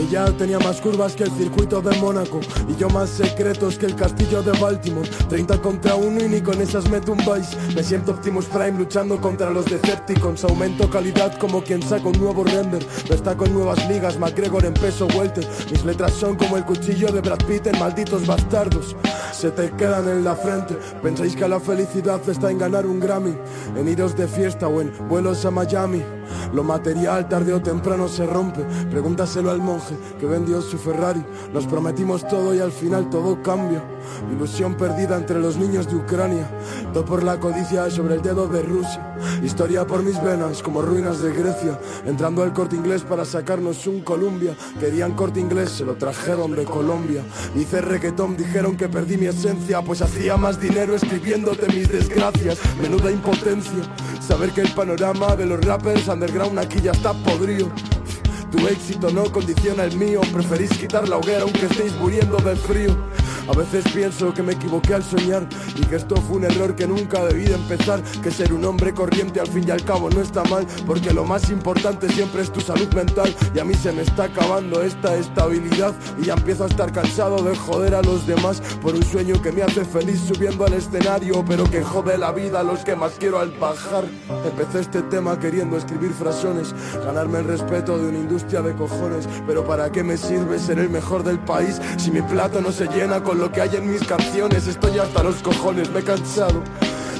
[0.00, 2.40] Ella tenía más curvas que el circuito de Mónaco.
[2.66, 5.06] Y yo más secretos que el castillo de Baltimore.
[5.28, 9.50] 30 contra uno y ni con esas un vice Me siento Optimus Prime luchando contra
[9.50, 10.44] los Decepticons.
[10.44, 12.84] Aumento calidad como quien saca un nuevo render.
[13.10, 15.46] Destaco en nuevas ligas, McGregor en peso welter.
[15.70, 18.96] Mis letras son como el cuchillo de Brad Pitt en Malditos Bastardos.
[19.32, 20.78] Se te quedan en la frente.
[21.02, 23.34] Pensáis que la felicidad está en ganar un Grammy.
[23.76, 26.02] En iros de fiesta o en vuelos a Miami.
[26.54, 28.64] Lo material tarde o temprano se rompe.
[28.90, 31.24] Pregúntaselo al monje que vendió su Ferrari.
[31.52, 33.82] Nos prometimos todo y al final todo cambia.
[34.32, 36.50] Ilusión perdida entre los niños de Ucrania.
[36.92, 39.16] Todo por la codicia sobre el dedo de Rusia.
[39.42, 41.78] Historia por mis venas como ruinas de Grecia.
[42.06, 44.56] Entrando al corte inglés para sacarnos un Columbia.
[44.78, 47.22] Querían corte inglés, se lo trajeron de Colombia.
[47.54, 49.82] Hice reggaetón, dijeron que perdí mi esencia.
[49.82, 52.58] Pues hacía más dinero escribiéndote mis desgracias.
[52.80, 53.82] Menuda impotencia.
[54.26, 57.68] Saber que el panorama de los rappers underground aquí ya está podrido.
[58.50, 62.96] Tu éxito no condiciona el mío, preferís quitar la hoguera aunque estéis muriendo de frío.
[63.48, 66.86] A veces pienso que me equivoqué al soñar y que esto fue un error que
[66.86, 68.02] nunca debí de empezar.
[68.22, 71.24] Que ser un hombre corriente al fin y al cabo no está mal, porque lo
[71.24, 73.34] más importante siempre es tu salud mental.
[73.54, 77.42] Y a mí se me está acabando esta estabilidad y ya empiezo a estar cansado
[77.42, 81.44] de joder a los demás por un sueño que me hace feliz subiendo al escenario,
[81.46, 84.04] pero que jode la vida a los que más quiero al bajar.
[84.44, 86.74] Empecé este tema queriendo escribir frasones,
[87.04, 90.90] ganarme el respeto de una industria de cojones, pero ¿para qué me sirve ser el
[90.90, 94.02] mejor del país si mi plato no se llena con lo que hay en mis
[94.04, 94.66] canciones.
[94.66, 96.62] Estoy hasta los cojones, me he cansado.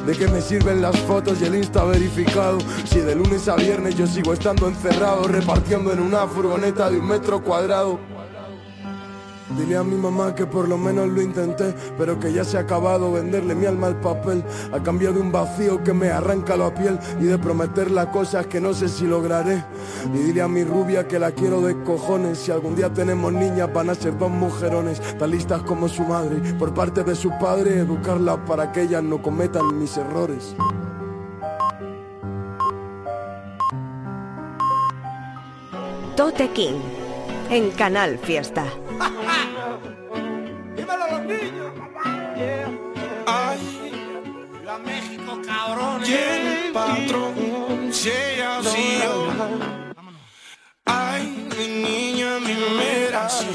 [0.07, 2.59] ¿De qué me sirven las fotos y el Insta verificado?
[2.87, 7.07] Si de lunes a viernes yo sigo estando encerrado, repartiendo en una furgoneta de un
[7.07, 7.99] metro cuadrado.
[9.56, 12.60] Dile a mi mamá que por lo menos lo intenté, pero que ya se ha
[12.60, 16.72] acabado venderle mi alma al papel, a cambio de un vacío que me arranca la
[16.72, 19.64] piel y de prometerle cosas que no sé si lograré.
[20.14, 23.72] Y dile a mi rubia que la quiero de cojones, si algún día tenemos niñas
[23.72, 27.78] van a ser dos mujerones, tan listas como su madre, por parte de su padre,
[27.78, 30.54] educarla para que ellas no cometan mis errores.
[36.16, 36.80] Tote King,
[37.50, 38.64] en Canal Fiesta.
[40.76, 41.72] Dímelo los niños.
[43.26, 43.60] Ay,
[44.64, 46.02] la México, cabrón.
[46.04, 48.62] Y el patrón, si ella ha.
[50.84, 53.46] Ay, mi niña, mi mera, si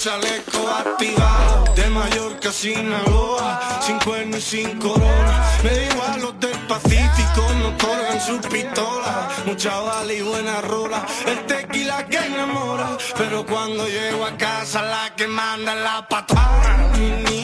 [0.00, 1.74] chalecos activados.
[1.76, 5.44] De Mallorca a Sinaloa, sin cuerno y sin corona.
[5.62, 9.44] Me da igual los del Pacífico, no otorgan sus pistolas.
[9.44, 12.96] Mucha bala y buena rola, el tequila que enamora.
[13.18, 17.39] Pero cuando llego a casa, la que manda la patrona.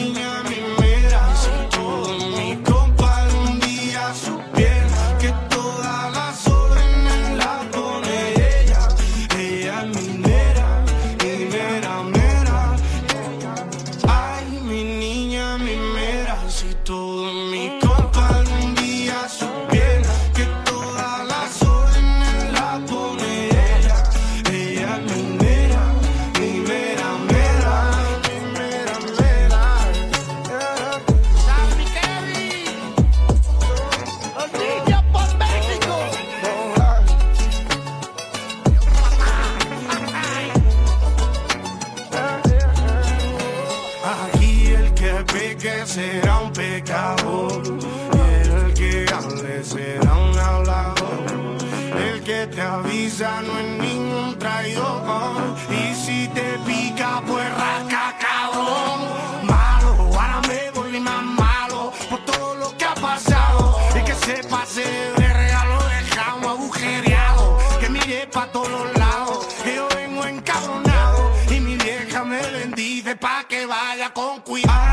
[53.17, 55.55] Avisa no es ningún traidor.
[55.69, 58.99] Y si te pica, pues rasca, cabrón.
[59.43, 63.77] Malo, ahora me voy más malo por todo lo que ha pasado.
[63.95, 67.57] Y que se pase de verga, lo dejamos agujereado.
[67.79, 71.31] Que mire pa' todos lados, que yo vengo encabronado.
[71.49, 74.86] Y mi vieja me bendice pa' que vaya con cuidado.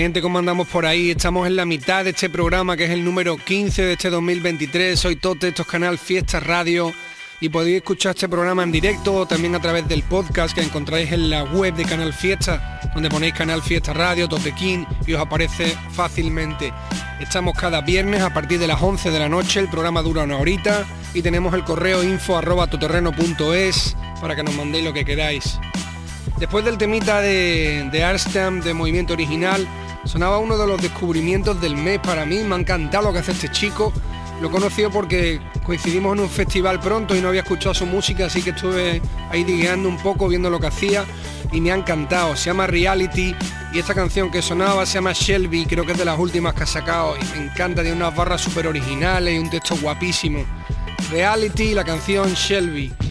[0.00, 1.10] Gente, ¿cómo andamos por ahí?
[1.10, 4.98] Estamos en la mitad de este programa que es el número 15 de este 2023.
[4.98, 6.90] Soy Tote, esto es Canal Fiesta Radio
[7.38, 11.12] y podéis escuchar este programa en directo o también a través del podcast que encontráis
[11.12, 15.20] en la web de Canal Fiesta, donde ponéis Canal Fiesta Radio, Tote King y os
[15.20, 16.72] aparece fácilmente.
[17.20, 20.38] Estamos cada viernes a partir de las 11 de la noche, el programa dura una
[20.38, 25.60] horita y tenemos el correo info arroba toterreno.es para que nos mandéis lo que queráis.
[26.38, 29.68] Después del temita de, de Arstam, de Movimiento Original,
[30.04, 32.38] sonaba uno de los descubrimientos del mes para mí.
[32.38, 33.92] Me ha encantado lo que hace este chico.
[34.40, 38.26] Lo he conocido porque coincidimos en un festival pronto y no había escuchado su música,
[38.26, 41.04] así que estuve ahí digueando un poco, viendo lo que hacía
[41.52, 42.34] y me ha encantado.
[42.36, 43.34] Se llama Reality
[43.72, 46.62] y esta canción que sonaba se llama Shelby, creo que es de las últimas que
[46.62, 50.44] ha sacado y me encanta, tiene unas barras súper originales y un texto guapísimo.
[51.10, 53.09] Reality, la canción Shelby.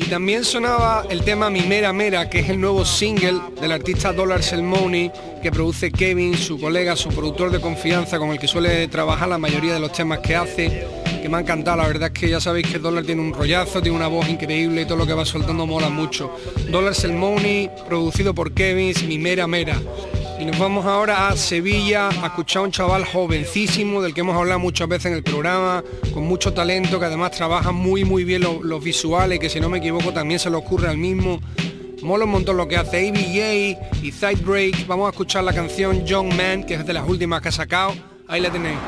[0.00, 4.14] Y también sonaba el tema Mi Mera Mera, que es el nuevo single del artista
[4.14, 8.88] Dollar Money que produce Kevin, su colega, su productor de confianza, con el que suele
[8.88, 10.86] trabajar la mayoría de los temas que hace,
[11.20, 11.76] que me ha encantado.
[11.76, 14.82] La verdad es que ya sabéis que Dollar tiene un rollazo, tiene una voz increíble
[14.82, 16.34] y todo lo que va soltando mola mucho.
[16.70, 19.76] Dollar Money producido por Kevin, Mi Mera Mera.
[20.40, 24.34] Y nos vamos ahora a Sevilla a escuchar a un chaval jovencísimo del que hemos
[24.34, 25.84] hablado muchas veces en el programa,
[26.14, 29.68] con mucho talento, que además trabaja muy muy bien los, los visuales, que si no
[29.68, 31.40] me equivoco también se le ocurre al mismo.
[32.02, 34.86] Mola un montón lo que hace ABJ y Side Break.
[34.86, 37.92] Vamos a escuchar la canción Young Man, que es de las últimas que ha sacado.
[38.26, 38.78] Ahí la tenéis.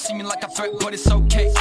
[0.00, 1.52] They all see me like a threat, but it's okay.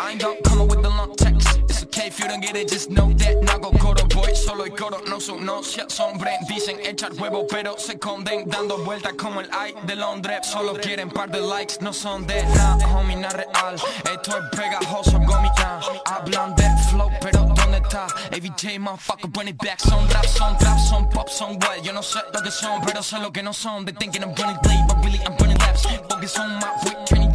[0.00, 2.68] I ain't gonna come with the long text It's okay if you don't get it,
[2.68, 3.42] just know that.
[3.42, 4.98] No hago coro, boy, solo el coro.
[5.08, 9.48] No son no, si hombre Dicen echar huevo, pero se esconden Dando vueltas como el
[9.52, 10.46] ay de Londres.
[10.46, 13.76] Solo quieren par de likes, no son de nada Homie, nada real.
[14.12, 15.80] Esto es pegajoso, gomi ah.
[16.06, 18.06] Hablan de flow, pero ¿dónde está?
[18.32, 19.80] AVJ, motherfucker, bring it back.
[19.80, 23.02] Son rap, son trap, son pop, son well Yo no sé lo que son, pero
[23.02, 23.84] sé lo que no son.
[23.84, 27.27] They thinking I'm running late, but really I'm running laps Porque son más weak,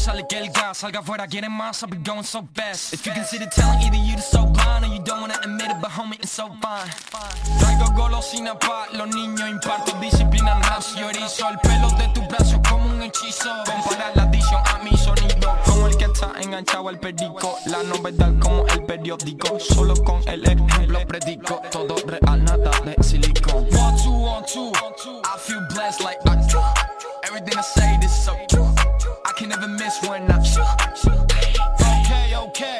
[0.00, 2.94] sale que el gas Salga afuera, quieren más, I'll be going so fast.
[2.94, 5.80] If you the talent, either you just so blind Or you don't wanna admit it,
[5.80, 6.90] but homie, it's so fine.
[7.58, 10.58] Traigo golosina pa' los niños Imparto disciplina
[10.96, 13.50] y orizo El pelo de tu brazo como un hechizo.
[13.66, 17.58] Compara la adición a mi sonido Como el que está enganchado al perico.
[17.66, 21.60] La novedad como el periódico Solo con el ejemplo predico.
[21.70, 23.66] Todo real, nada de silicón.
[23.72, 24.72] One, two, one, two.
[25.24, 26.40] I feel blessed like I
[27.26, 28.49] Everything I say this so I can never
[29.80, 30.36] miss when I
[31.96, 32.78] Okay, okay.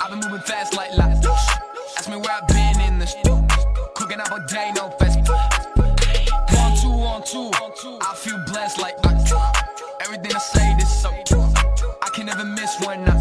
[0.00, 1.18] I've been moving fast like light
[1.98, 3.16] Ask me where I've been in this
[3.96, 5.18] Cooking up a day, no fast
[6.54, 6.92] One, two,
[7.24, 7.98] two on two.
[8.00, 9.12] I feel blessed like I
[10.04, 11.10] Everything I say this so
[12.02, 13.18] I can never miss when I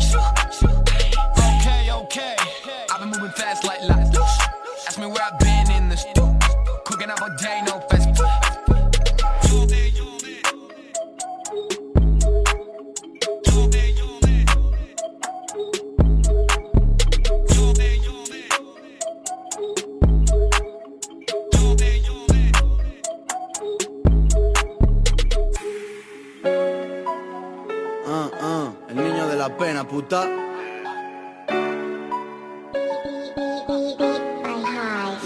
[29.47, 30.27] la pena, puta.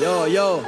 [0.01, 0.61] Yo, yo.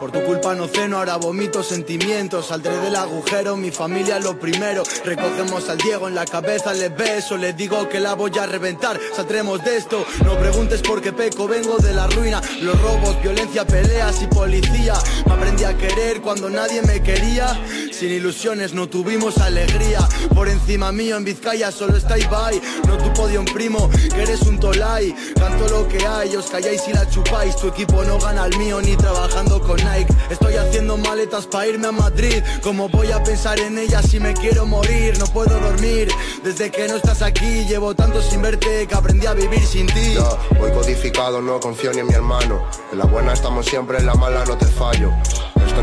[0.00, 2.46] Por tu culpa no ceno, ahora vomito sentimientos.
[2.46, 4.82] Saldré del agujero, mi familia lo primero.
[5.04, 8.98] Recogemos al Diego en la cabeza, le beso, le digo que la voy a reventar.
[9.14, 12.42] Saldremos de esto, no preguntes por qué peco, vengo de la ruina.
[12.60, 14.94] Los robos, violencia, peleas y policía.
[15.26, 17.56] Me aprendí a querer cuando nadie me quería.
[17.94, 20.00] Sin ilusiones no tuvimos alegría.
[20.34, 22.60] Por encima mío en Vizcaya solo está Ibai.
[22.88, 25.14] No tu podium primo, que eres un tolai.
[25.36, 27.54] Canto lo que hay, os calláis y la chupáis.
[27.54, 30.12] Tu equipo no gana al mío ni trabajando con Nike.
[30.28, 32.42] Estoy haciendo maletas para irme a Madrid.
[32.64, 35.16] ¿Cómo voy a pensar en ella si me quiero morir?
[35.20, 36.08] No puedo dormir.
[36.42, 40.14] Desde que no estás aquí, llevo tanto sin verte que aprendí a vivir sin ti.
[40.14, 42.66] Ya, voy codificado, no confío ni en mi hermano.
[42.90, 45.12] En la buena estamos siempre, en la mala no te fallo.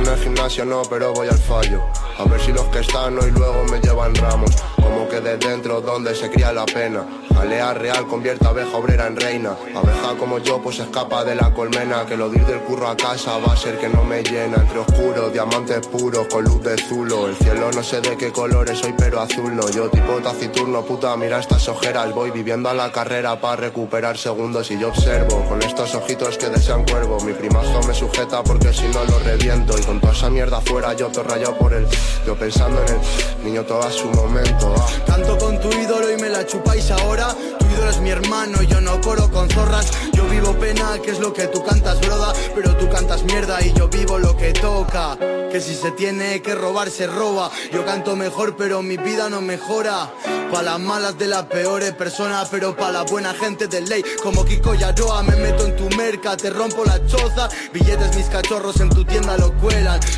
[0.03, 1.83] No es gimnasio, no, pero voy al fallo.
[2.17, 4.51] A ver si los que están hoy luego me llevan ramos.
[4.75, 7.05] Como que de dentro donde se cría la pena.
[7.33, 9.55] Jalea real convierte abeja obrera en reina.
[9.75, 12.05] Abeja como yo, pues escapa de la colmena.
[12.05, 14.57] Que lo de ir del curro a casa va a ser que no me llena.
[14.57, 17.27] Entre oscuros, diamantes puros, con luz de zulo.
[17.27, 19.69] El cielo no sé de qué colores soy, pero azul no.
[19.69, 22.13] Yo tipo taciturno, puta, mira estas ojeras.
[22.13, 24.69] Voy viviendo a la carrera para recuperar segundos.
[24.71, 27.19] Y yo observo con estos ojitos que desean cuervo.
[27.21, 29.77] Mi primazo me sujeta porque si no lo reviento.
[29.77, 31.85] Y con toda esa mierda afuera, yo te rayo por el.
[32.25, 34.73] Yo pensando en el niño todo a su momento.
[34.77, 34.87] ah.
[35.05, 37.35] Canto con tu ídolo y me la chupáis ahora.
[37.59, 39.91] Tu ídolo es mi hermano, yo no coro con zorras.
[40.13, 42.31] Yo vivo pena, que es lo que tú cantas, broda.
[42.55, 45.17] Pero tú cantas mierda y yo vivo lo que toca.
[45.19, 47.51] Que si se tiene que robar, se roba.
[47.73, 50.09] Yo canto mejor, pero mi vida no mejora.
[50.51, 54.03] Pa' las malas de las peores personas, pero pa' la buena gente de ley.
[54.21, 57.47] Como Kiko Yaroa, me meto en tu merca, te rompo la choza.
[57.71, 59.53] Billetes, mis cachorros en tu tienda lo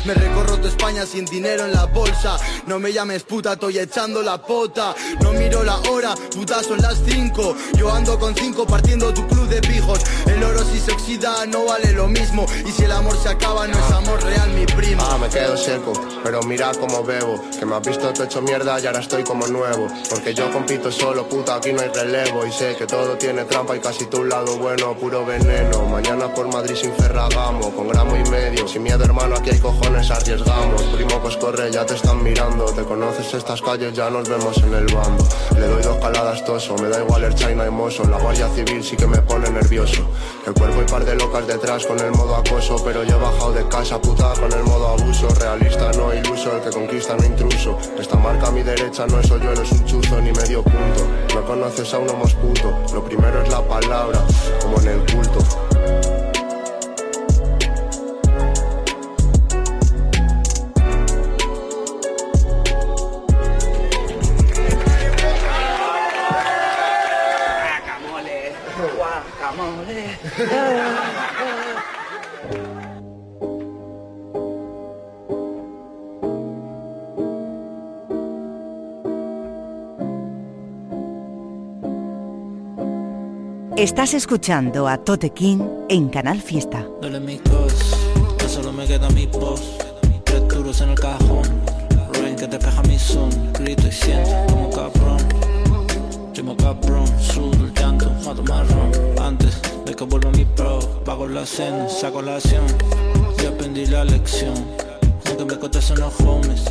[0.04, 2.36] Me recorro tu España sin dinero en la bolsa.
[2.66, 4.94] No me llames puta, estoy echando la pota.
[5.22, 7.56] No miro la hora, puta, son las cinco.
[7.74, 10.00] Yo ando con cinco partiendo tu club de pijos.
[10.26, 12.44] El oro si se oxida no vale lo mismo.
[12.66, 15.02] Y si el amor se acaba, no es amor real, mi primo.
[15.02, 17.42] Ah, me quedo seco, pero mira cómo bebo.
[17.58, 19.88] Que me has visto te hecho mierda y ahora estoy como nuevo.
[20.10, 22.44] Porque yo compito solo, puta, aquí no hay relevo.
[22.44, 25.86] Y sé que todo tiene trampa y casi tu lado bueno, puro veneno.
[25.86, 28.68] Mañana por Madrid sin Ferragamo, con gramo y medio.
[28.68, 30.82] Sin miedo, hermano, hay cojones, arriesgamos.
[30.94, 32.64] Primo, pues corre, ya te están mirando.
[32.66, 35.26] Te conoces estas calles, ya nos vemos en el bando.
[35.58, 38.04] Le doy dos caladas toso, me da igual el China y mozo.
[38.04, 40.08] La Guardia Civil sí que me pone nervioso.
[40.46, 42.82] El cuerpo y par de locas detrás con el modo acoso.
[42.84, 45.28] Pero yo he bajado de casa, puta, con el modo abuso.
[45.40, 47.78] Realista, no iluso, el que conquista, no intruso.
[47.98, 51.06] Esta marca a mi derecha no es hoyuelo, es un chuzo ni medio punto.
[51.34, 52.76] No conoces a un homo puto.
[52.94, 54.24] Lo primero es la palabra,
[54.60, 56.13] como en el culto.
[83.76, 85.58] Estás escuchando a Tote King
[85.88, 86.84] en Canal Fiesta.
[87.00, 87.96] Duele mi cos,
[88.40, 89.78] ya solo me queda mi voz.
[90.24, 91.44] Tres duros en el cajón,
[92.14, 93.30] rain que despeja mi son.
[93.52, 94.53] Grito y siento
[100.04, 102.66] Que vuelva mi pro, pago la cena, saco la acción.
[103.42, 104.52] Ya aprendí la lección,
[105.26, 106.64] aunque me contestan los homies.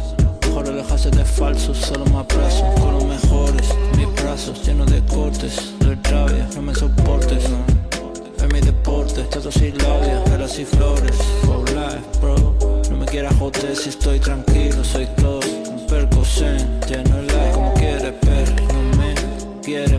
[0.46, 3.74] Mejor alejarse de falsos, solo me abrazo con los mejores.
[3.98, 7.46] Mis brazos llenos de cortes, de rabia, no me soportes.
[8.38, 11.18] Es mi deporte, trato sin labia, velas y flores.
[11.44, 12.56] For life, bro.
[12.92, 15.50] No me quieras joder si estoy tranquilo, soy close.
[15.72, 19.16] Un percocet, lleno el like como quieres, pero no me
[19.64, 19.98] quiere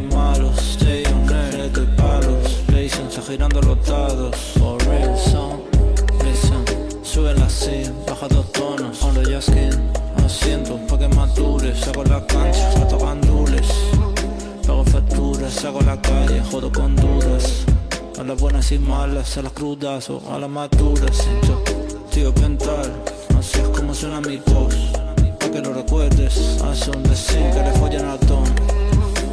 [3.26, 4.36] girando los dados.
[4.58, 5.62] For real, son.
[6.24, 6.64] Listen,
[7.02, 9.02] sube la C, baja dos tonos.
[9.02, 9.90] On the skin,
[10.24, 11.78] asiento pa' que madures.
[11.80, 13.68] Saco la cancha, gato gandules.
[14.66, 17.64] Pago facturas, saco la calle, jodo con dudas.
[18.18, 21.26] A las buenas y malas, a las crudas o a las maduras.
[21.46, 21.62] Yo,
[22.10, 22.92] tío mental,
[23.38, 24.74] Así es como suena mi voz
[25.38, 28.44] Pa' que lo recuerdes Haz un decir que le follan al ton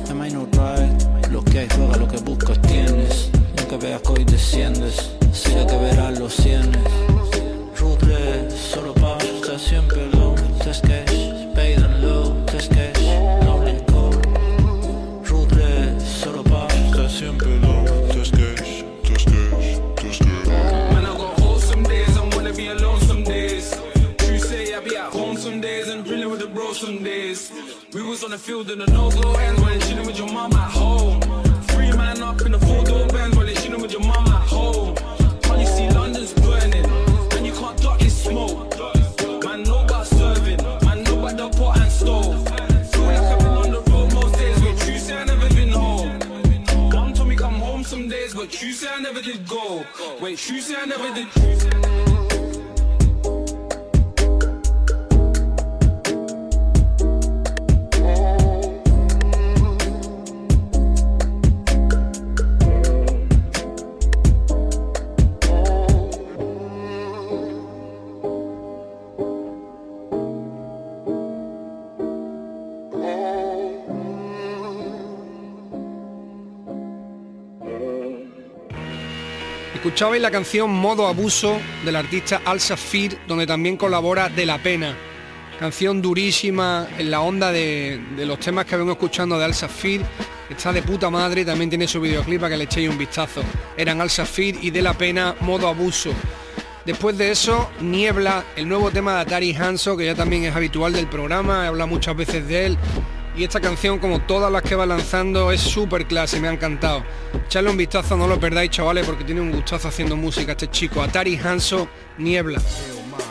[0.09, 1.29] Am I no right?
[1.29, 3.29] Lo que hay juega, lo que buscas tienes
[3.72, 6.78] Aunque veas que hoy desciendes Sé que verás los cienes
[7.80, 12.99] Ruthless, solo paso, está siempre low Test cash, paid and low Test cash,
[13.45, 14.22] no licor
[15.24, 17.86] Ruthless, solo paso, está siempre low
[21.03, 23.74] I got some days, I wanna be alone some days.
[24.17, 27.51] True say I be at home some days and drilling with the bros some days.
[27.93, 30.72] We was on the field in the no-go ends you chilling with your mom at
[30.72, 31.22] home.
[31.67, 33.30] Three man up in the four-door you
[33.72, 34.95] chilling with your mom at home.
[35.41, 36.86] Can't you see London's burning?
[37.32, 38.69] And you can't duck this smoke.
[39.43, 40.61] Man, know about serving.
[40.86, 42.47] Man, know about the pot and stove.
[42.91, 45.69] Feel like I've been on the road most days, but true say I never been
[45.69, 46.19] home.
[46.91, 49.86] Mom told me come home some days, but you say I never did go.
[50.19, 51.90] Wait, true say I never did.
[79.82, 84.95] Escuchabais la canción Modo Abuso del artista Al Safir, donde también colabora De La Pena.
[85.59, 90.03] Canción durísima en la onda de, los temas que vengo escuchando de Al Safir.
[90.51, 93.41] Está de puta madre también tiene su videoclip para que le echéis un vistazo.
[93.75, 96.11] Eran Al Safir y De La Pena Modo Abuso.
[96.86, 100.93] Después de eso, Niebla, el nuevo tema de Atari Hanso, que ya también es habitual
[100.93, 102.77] del programa, he hablado muchas veces de él.
[103.36, 107.03] Y esta canción, como todas las que va lanzando, es súper clase, me ha encantado.
[107.45, 111.01] Echadle un vistazo, no lo perdáis, chavales, porque tiene un gustazo haciendo música este chico.
[111.01, 112.61] Atari Hanso, Niebla.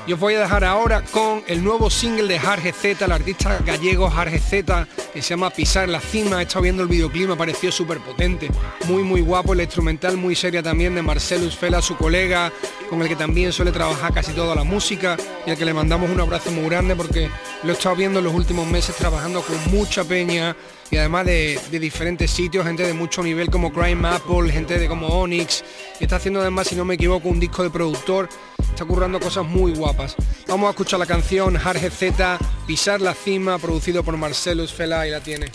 [0.07, 3.59] Y os voy a dejar ahora con el nuevo single de Jarge Z, el artista
[3.64, 6.40] gallego Jarge Z, que se llama Pisar la cima.
[6.40, 8.51] He estado viendo el videoclip, me pareció súper potente.
[8.88, 12.53] Muy, muy guapo, la instrumental muy seria también de Marcelus Fela, su colega,
[12.91, 15.16] con el que también suele trabajar casi toda la música
[15.47, 17.30] y al que le mandamos un abrazo muy grande porque
[17.62, 20.57] lo he estado viendo en los últimos meses trabajando con mucha peña
[20.91, 25.07] y además de, diferentes sitios, gente de mucho nivel como Crime Apple, gente de como
[25.07, 25.62] Onyx,
[26.01, 28.28] está haciendo además, si no me equivoco, un disco de productor,
[28.59, 30.16] está currando cosas muy guapas.
[30.49, 35.11] Vamos a escuchar la canción Jarge Z, Pisar la cima, producido por Marcelus Fela y
[35.11, 35.47] la tiene.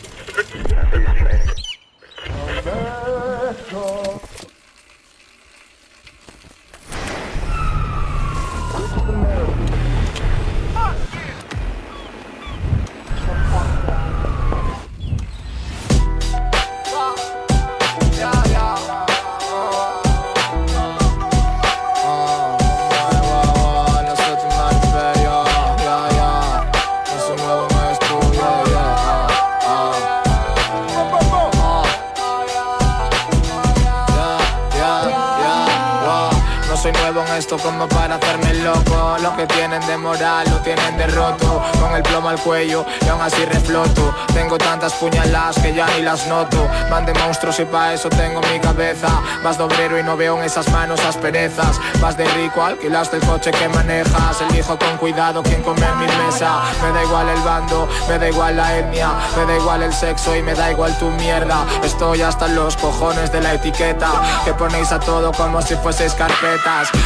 [36.76, 39.17] Soy nuevo en esto como para hacerme loco.
[39.21, 41.63] Lo que tienen de moral lo tienen de roto.
[41.80, 44.13] Con el plomo al cuello y aún así refloto.
[44.34, 46.67] Tengo tantas puñaladas que ya ni las noto.
[46.91, 49.07] Van de monstruos y pa' eso tengo mi cabeza.
[49.43, 51.80] Vas de obrero y no veo en esas manos asperezas.
[52.01, 54.41] Vas de rico, alquilaste el coche que manejas.
[54.41, 56.61] Elijo con cuidado quién come en mi mesa.
[56.84, 59.11] Me da igual el bando, me da igual la etnia.
[59.36, 61.65] Me da igual el sexo y me da igual tu mierda.
[61.84, 64.11] Estoy hasta los cojones de la etiqueta.
[64.43, 66.13] Que ponéis a todo como si fueseis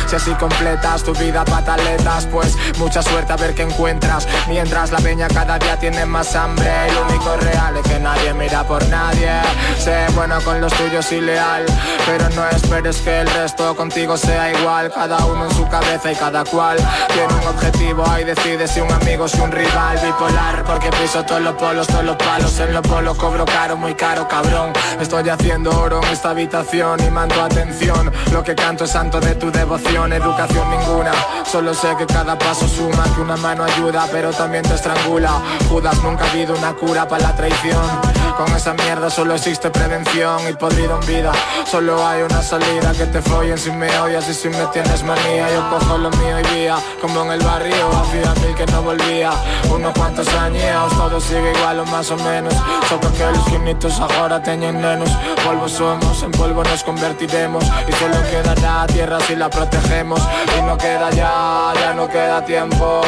[0.07, 4.25] Si así completas tu vida pataletas Pues mucha suerte a ver qué encuentras.
[4.47, 8.33] Mientras la peña cada día tiene más hambre Y lo único real es que nadie
[8.33, 9.29] mira por nadie.
[9.77, 11.65] Sé bueno con los tuyos y leal
[12.05, 14.93] Pero no esperes que el resto contigo sea igual.
[14.93, 16.77] Cada uno en su cabeza y cada cual
[17.13, 18.09] Tiene un objetivo.
[18.09, 19.99] Ahí decide si un amigo si un rival.
[20.01, 22.57] Bipolar porque piso todos los polos, todos los palos.
[22.61, 24.71] En los polos cobro caro, muy caro cabrón.
[25.01, 28.09] Estoy haciendo oro en esta habitación y mando atención.
[28.31, 31.11] Lo que canto es santo de tu devoción, educación ninguna.
[31.45, 35.41] Solo sé que cada paso suma, que una mano ayuda pero también te estrangula.
[35.69, 40.39] Judas nunca ha habido una cura para la traición Con esa mierda solo existe prevención
[40.49, 41.33] y podrido en vida.
[41.69, 45.49] Solo hay una salida que te follen si me odias y si me tienes manía.
[45.51, 49.31] Yo cojo lo mío y vía, como en el barrio Hacía mil que no volvía,
[49.69, 52.53] unos cuantos años Todo sigue igual o más o menos.
[52.87, 55.09] Solo que los quinitos ahora teñen nenos.
[55.43, 57.65] Polvo somos, en polvo nos convertiremos.
[57.65, 60.21] Y solo quedará tierra si la protegemos.
[60.57, 63.01] Y no queda ya, ya no queda tiempo.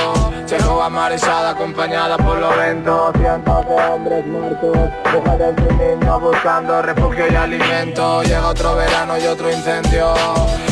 [0.46, 3.14] Llegó a Marisada acompañada por los ventos.
[3.18, 9.52] Cientos de hombres muertos Mujeres viviendo buscando refugio y alimento Llega otro verano y otro
[9.52, 10.14] incendio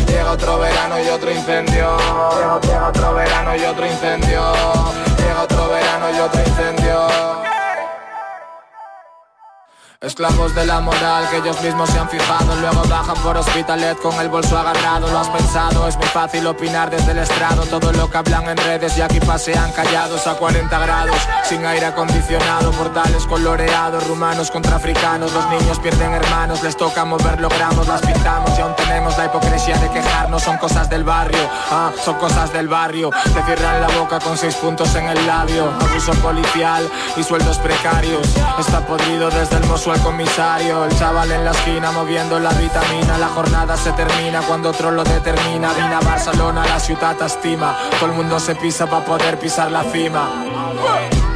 [0.10, 1.98] Llega otro verano y otro incendio.
[2.64, 4.42] Llega otro verano y otro incendio.
[5.18, 6.89] Llega otro verano y otro incendio.
[10.02, 12.56] Esclavos de la moral que ellos mismos se han fijado.
[12.62, 15.10] Luego bajan por hospitalet con el bolso agarrado.
[15.10, 17.64] Lo has pensado, es muy fácil opinar desde el estrado.
[17.64, 21.18] Todo lo que hablan en redes y aquí pasean callados a 40 grados.
[21.44, 27.42] Sin aire acondicionado, portales coloreados Rumanos contra africanos, los niños pierden hermanos Les toca mover
[27.42, 30.44] logramos, las pintamos Y aún tenemos la hipocresía de quejarnos.
[30.44, 33.10] Son cosas del barrio, ah, son cosas del barrio.
[33.34, 35.70] Te cierran la boca con seis puntos en el labio.
[35.82, 38.30] Abuso policial y sueldos precarios.
[38.58, 43.18] Está podrido desde el al comisario El chaval en la esquina moviendo la vitamina.
[43.18, 45.74] La jornada se termina cuando otro lo determina.
[45.74, 47.78] Vina Barcelona, la ciudad estima.
[48.00, 51.29] Todo el mundo se pisa para poder pisar la cima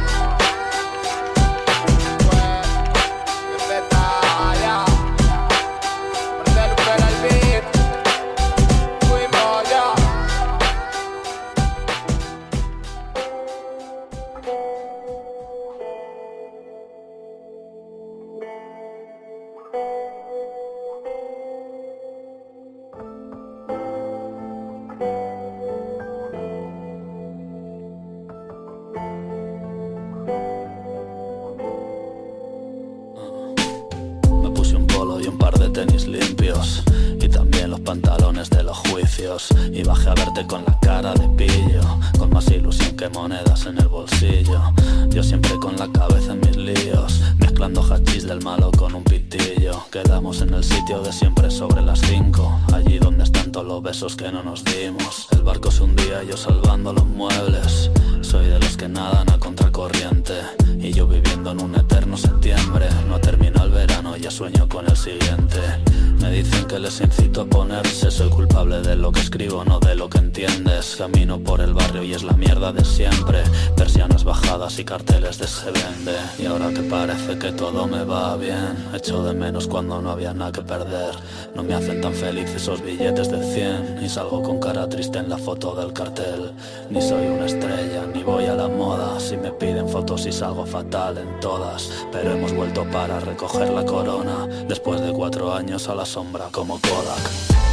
[67.94, 70.96] Soy culpable de lo que escribo, no de lo que entiendes.
[70.96, 73.42] Camino por el barrio y es la mierda de siempre.
[73.76, 76.16] Persianas bajadas y carteles de se vende.
[76.38, 80.32] Y ahora que parece que todo me va bien Echo de menos cuando no había
[80.34, 81.14] nada que perder.
[81.54, 85.28] No me hacen tan feliz esos billetes de 100 Ni salgo con cara triste en
[85.28, 86.52] la foto del cartel.
[86.90, 89.18] Ni soy una estrella, ni voy a la moda.
[89.18, 91.90] Si me piden fotos y salgo fatal en todas.
[92.12, 94.46] Pero hemos vuelto para recoger la corona.
[94.68, 97.63] Después de cuatro años a las sombra como Kodak.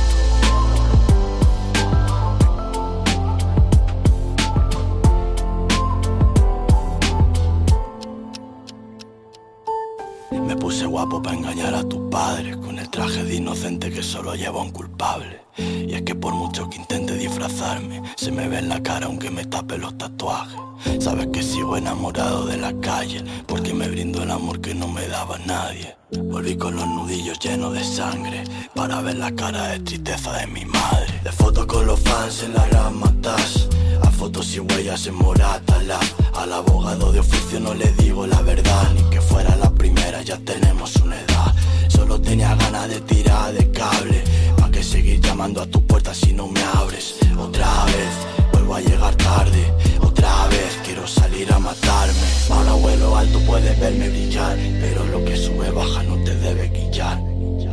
[10.86, 14.72] Guapo para engañar a tus padres con el traje de inocente que solo lleva un
[14.72, 15.42] culpable.
[15.58, 19.30] Y es que por mucho que intente disfrazarme, se me ve en la cara aunque
[19.30, 20.60] me tape los tatuajes.
[21.00, 25.08] Sabes que sigo enamorado de la calle, porque me brindo el amor que no me
[25.08, 25.96] daba nadie.
[26.12, 28.44] Volví con los nudillos llenos de sangre,
[28.76, 31.20] para ver la cara de tristeza de mi madre.
[31.24, 33.68] De fotos con los fans en la gran matas,
[34.22, 35.82] fotos y huellas en morata.
[36.36, 40.38] al abogado de oficio no le digo la verdad, ni que fuera la primera, ya
[40.38, 41.56] tenemos una edad.
[41.88, 44.24] Solo tenía ganas de tirar de cable,
[44.58, 47.16] pa' que seguir llamando a tu puerta si no me abres.
[47.36, 48.14] Otra vez
[48.52, 54.10] vuelvo a llegar tarde Otra vez quiero salir a matarme Ahora vuelo alto puedes verme
[54.10, 57.18] brillar Pero lo que sube baja no te debe guillar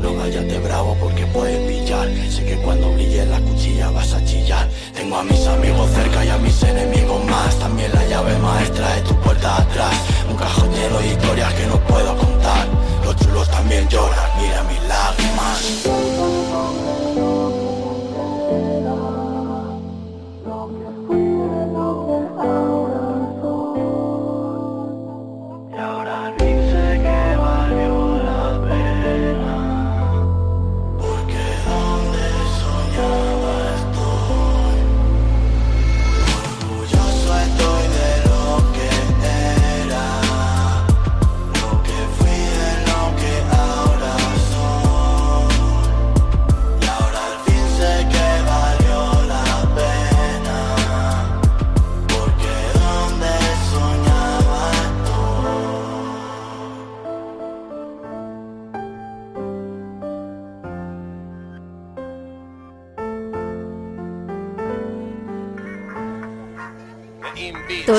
[0.00, 2.08] No vayas de bravo porque puedes pillar.
[2.30, 4.68] Sé que cuando brille la cuchilla vas a chillar.
[4.94, 7.58] Tengo a mis amigos cerca y a mis enemigos más.
[7.58, 9.94] También la llave maestra de tu puerta atrás.
[10.30, 12.66] Un cajón lleno de historias que no puedo contar.
[13.04, 16.18] Los chulos también lloran, mira mis lágrimas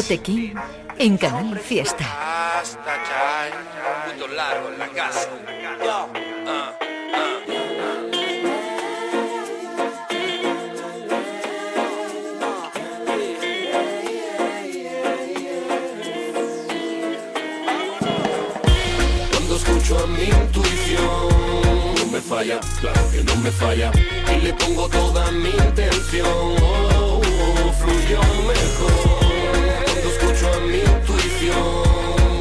[0.10, 0.56] Tote King
[0.98, 2.04] en Canal Fiesta.
[2.58, 3.52] Hasta ya,
[4.08, 5.30] un puto largo en la casa.
[19.32, 21.30] Cuando escucho a mi intuición,
[22.00, 23.92] no me falla claro que no me falla.
[24.36, 27.22] Y le pongo toda mi intención, oh,
[27.80, 29.09] fluyó mejor.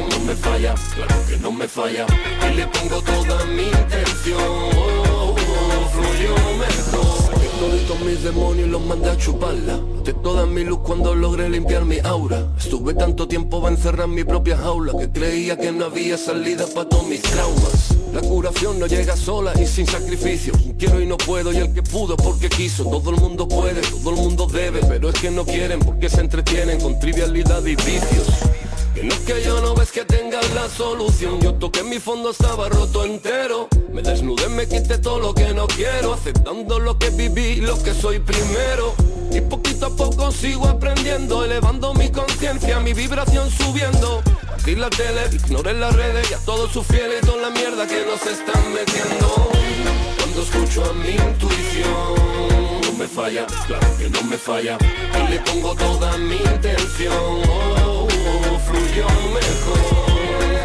[0.09, 2.05] No me falla, claro que no me falla.
[2.49, 5.35] Y le pongo toda mi intención, oh,
[5.91, 7.29] fluyó mejor.
[7.59, 9.81] Toditos mis demonios los mandé a chuparla.
[10.05, 12.45] De toda mi luz cuando logré limpiar mi aura.
[12.57, 16.87] Estuve tanto tiempo a encerrar mi propia jaula Que creía que no había salida para
[16.87, 17.97] todos mis traumas.
[18.13, 20.53] La curación no llega sola y sin sacrificio.
[20.77, 22.85] Quiero y no puedo y el que pudo porque quiso.
[22.85, 26.21] Todo el mundo puede, todo el mundo debe Pero es que no quieren porque se
[26.21, 28.48] entretienen con trivialidad y vicios
[28.99, 31.39] que no es que yo no ves que tengas la solución.
[31.39, 33.69] Yo toqué mi fondo, estaba roto entero.
[33.91, 36.13] Me desnudé, me quité todo lo que no quiero.
[36.13, 38.93] Aceptando lo que viví, lo que soy primero.
[39.31, 44.21] Y poquito a poco sigo aprendiendo Elevando mi conciencia, mi vibración subiendo.
[44.47, 48.05] Partir la tele, ignoré las redes Y a todos sus fieles con la mierda que
[48.05, 49.51] nos están metiendo.
[50.17, 54.77] Cuando escucho a mi intuición No me falla, claro que no me falla.
[55.25, 57.88] Y le pongo toda mi intención
[58.69, 60.09] fluyó mejor.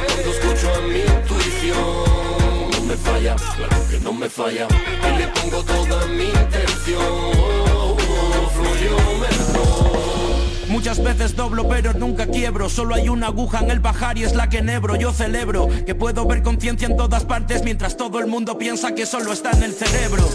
[0.06, 2.70] Cuando escucho a mi intuición.
[2.72, 4.68] No me falla, claro que no me falla.
[4.68, 6.98] Y le pongo toda mi intención.
[8.54, 9.94] Fluyó mejor.
[10.68, 12.68] Muchas veces doblo pero nunca quiebro.
[12.68, 15.94] Solo hay una aguja en el bajar y es la que enebro Yo celebro que
[15.94, 19.62] puedo ver conciencia en todas partes Mientras todo el mundo piensa que solo está en
[19.62, 20.28] el cerebro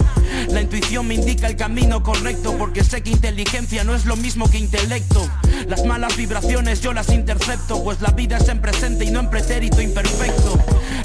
[0.52, 4.50] La intuición me indica el camino correcto Porque sé que inteligencia no es lo mismo
[4.50, 5.30] que intelecto.
[5.68, 9.30] Las malas vibraciones yo las intercepto Pues la vida es en presente y no en
[9.30, 10.58] pretérito imperfecto.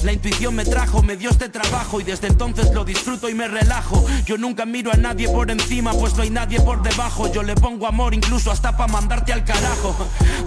[0.03, 3.49] La intuición me trajo, me dio este trabajo Y desde entonces lo disfruto y me
[3.49, 4.05] relajo.
[4.24, 7.30] Yo nunca miro a nadie por encima Pues no hay nadie por debajo.
[7.30, 9.95] Yo le pongo amor incluso hasta para mandarte al carajo.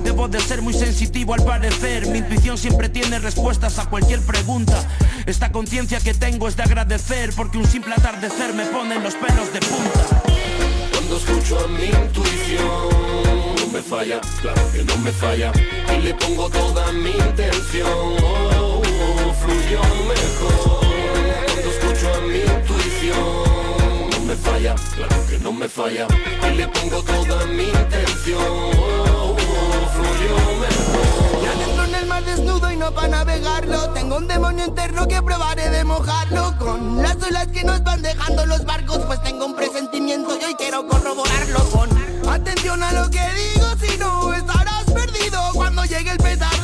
[0.03, 4.83] Debo de ser muy sensitivo al parecer Mi intuición siempre tiene respuestas a cualquier pregunta.
[5.27, 9.51] Esta conciencia que tengo es de agradecer Porque un simple atardecer me pone los pelos
[9.51, 10.23] de punta.
[10.91, 12.89] Cuando escucho a mi intuición
[13.59, 15.51] No me falla, claro que no me falla
[15.93, 17.87] Y le pongo toda mi intención.
[18.23, 18.81] Oh,
[19.41, 20.85] Fluyó mejor.
[21.47, 26.07] Cuando escucho a mi intuición no me falla, claro que no me falla
[26.49, 28.41] Y le pongo toda mi intención.
[28.41, 29.35] Oh,
[29.93, 31.26] Fluyó mejor
[32.17, 33.89] mar desnudo y no para navegarlo.
[33.93, 36.57] Tengo un demonio interno que probaré de mojarlo.
[36.57, 40.55] Con las olas que nos van dejando los barcos Pues tengo un presentimiento y hoy
[40.55, 41.89] quiero corroborarlo Con
[42.29, 43.67] atención a lo que digo.
[43.79, 46.56] Si no estarás perdido cuando llegue el petardazo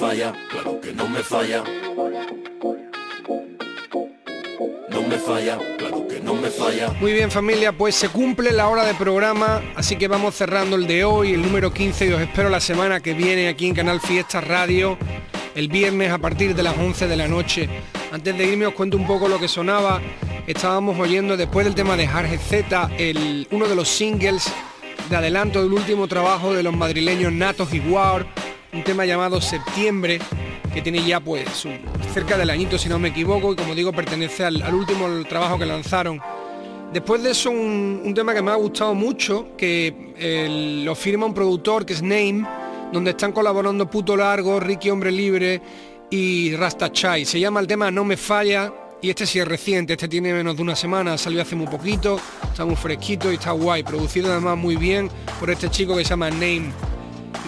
[0.00, 1.62] falla, claro que no me falla.
[4.88, 6.88] No me falla, claro que no me falla.
[6.98, 10.86] Muy bien familia, pues se cumple la hora de programa, así que vamos cerrando el
[10.86, 14.00] de hoy, el número 15 y os espero la semana que viene aquí en Canal
[14.00, 14.96] Fiesta Radio,
[15.54, 17.68] el viernes a partir de las 11 de la noche.
[18.10, 20.00] Antes de irme os cuento un poco lo que sonaba,
[20.46, 22.88] estábamos oyendo después del tema de Jarge Z,
[23.50, 24.50] uno de los singles
[25.10, 28.26] de adelanto del último trabajo de los madrileños Natos y War,
[28.72, 30.20] un tema llamado Septiembre,
[30.72, 31.66] que tiene ya pues
[32.14, 35.66] cerca del añito si no me equivoco y como digo pertenece al, último trabajo que
[35.66, 36.20] lanzaron.
[36.92, 41.86] Después de eso un, tema que me ha gustado mucho, que lo firma un productor
[41.86, 42.44] que es Name,
[42.92, 45.60] donde están colaborando Puto Largo, Ricky Hombre Libre
[46.10, 47.24] y Rasta Chai.
[47.24, 50.56] Se llama el tema No Me Falla y este sí es reciente, este tiene menos
[50.56, 54.58] de una semana, salió hace muy poquito, está muy fresquito y está guay, producido además
[54.58, 55.08] muy bien
[55.38, 56.72] por este chico que se llama Name.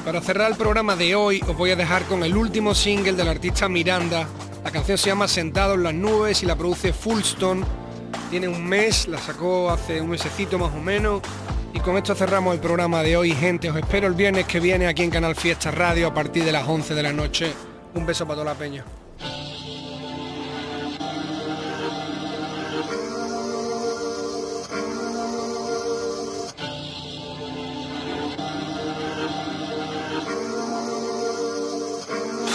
[0.05, 3.28] Para cerrar el programa de hoy os voy a dejar con el último single del
[3.28, 4.26] artista Miranda.
[4.64, 7.64] La canción se llama Sentado en las nubes y la produce Fullstone.
[8.28, 11.22] Tiene un mes, la sacó hace un mesecito más o menos.
[11.72, 13.70] Y con esto cerramos el programa de hoy, gente.
[13.70, 16.66] Os espero el viernes que viene aquí en Canal Fiesta Radio a partir de las
[16.66, 17.53] 11 de la noche.
[17.94, 18.84] Un beso para toda la peña.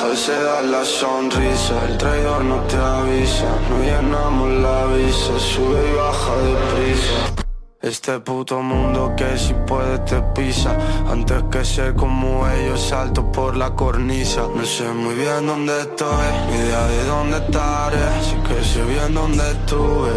[0.07, 3.49] Falsedad la sonrisa, el traidor no te avisa.
[3.69, 7.43] No llenamos la visa, sube y baja deprisa.
[7.81, 10.77] Este puto mundo que si puede te pisa.
[11.11, 14.43] Antes que ser como ellos salto por la cornisa.
[14.55, 18.07] No sé muy bien dónde estoy, ni idea de dónde estaré.
[18.23, 20.13] Sí que sé bien dónde estuve,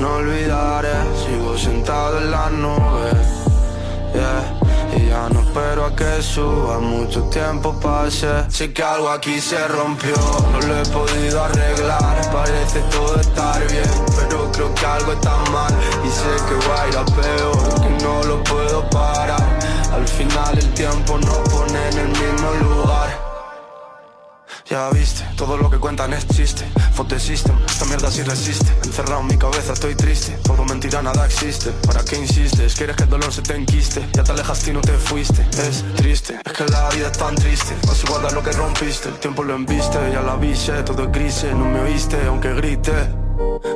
[0.00, 0.96] no olvidaré.
[1.26, 3.10] Sigo sentado en la nube,
[4.14, 4.55] yeah
[5.08, 8.28] ya no espero a que suba, mucho tiempo pase.
[8.48, 10.14] Sé que algo aquí se rompió,
[10.52, 12.30] no lo he podido arreglar.
[12.32, 15.72] Parece todo estar bien, pero creo que algo está mal.
[16.04, 19.58] Y sé que va a ir a peor, que no lo puedo parar.
[19.92, 23.25] Al final el tiempo nos pone en el mismo lugar
[24.68, 26.64] ya viste, todo lo que cuentan es chiste.
[26.92, 28.72] Fote system, esta mierda sí resiste.
[28.84, 30.38] Encerrado en mi cabeza, estoy triste.
[30.42, 31.70] Todo mentira, nada existe.
[31.86, 32.74] ¿Para qué insistes?
[32.74, 34.06] ¿Quieres que el dolor se te enquiste?
[34.12, 35.42] Ya te alejaste y no te fuiste.
[35.66, 37.74] Es triste, es que la vida es tan triste.
[37.86, 41.12] Vas a guardar lo que rompiste El tiempo lo embiste, ya la viste Todo es
[41.12, 42.92] gris, no me oíste, aunque grite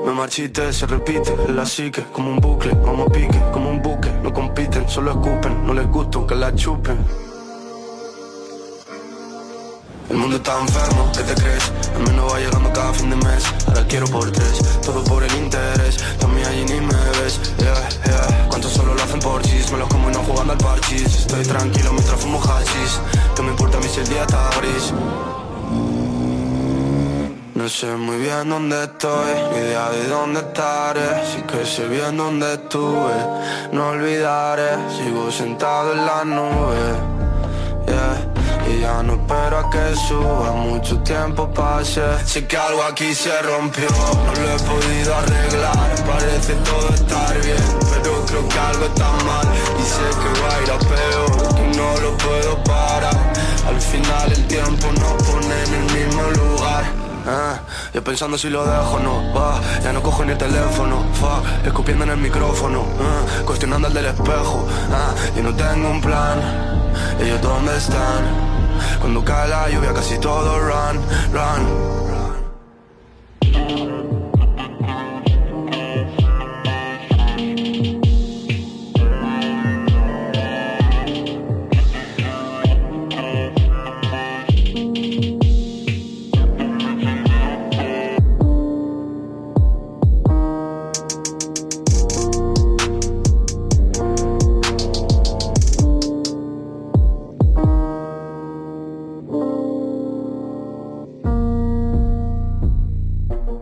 [0.04, 1.34] me marchite, se repite.
[1.48, 5.74] La psique Como un bucle, como pique, como un buque No compiten, solo escupen, no
[5.74, 7.29] les gusta aunque la chupen
[10.10, 11.72] el mundo está enfermo, ¿qué te crees?
[11.94, 13.44] Al menos va llegando cada fin de mes.
[13.68, 15.96] Ahora quiero por tres, todo por el interés.
[16.18, 18.48] También allí ni me ves, yeah, yeah.
[18.48, 19.70] ¿Cuántos solo lo hacen por chis?
[19.70, 23.00] Me los como y no jugando al parchís Estoy tranquilo mientras fumo hachís.
[23.36, 24.92] ¿Qué me importa a mí si el día está gris?
[27.54, 31.24] No sé muy bien dónde estoy, ni idea de dónde estaré.
[31.26, 33.14] Sí que sé bien dónde estuve,
[33.72, 36.96] no olvidaré Sigo sentado en la nube,
[37.86, 38.29] yeah
[38.70, 42.02] y ya no espero a que suba, mucho tiempo pase.
[42.24, 45.94] Sé que algo aquí se rompió, no lo he podido arreglar.
[46.06, 49.46] Parece todo estar bien, pero creo que algo está mal.
[49.78, 53.32] Y sé que va a ir a peor, que no lo puedo parar.
[53.66, 56.84] Al final el tiempo nos pone en el mismo lugar.
[57.26, 57.60] Ah,
[57.92, 62.04] yo pensando si lo dejo no, va, ya no cojo ni el teléfono, fuck, escupiendo
[62.04, 66.40] en el micrófono, ah, cuestionando el del espejo, ah, y no tengo un plan,
[67.20, 68.49] ellos dónde están,
[69.00, 71.00] cuando cae la lluvia casi todo run,
[71.32, 72.19] run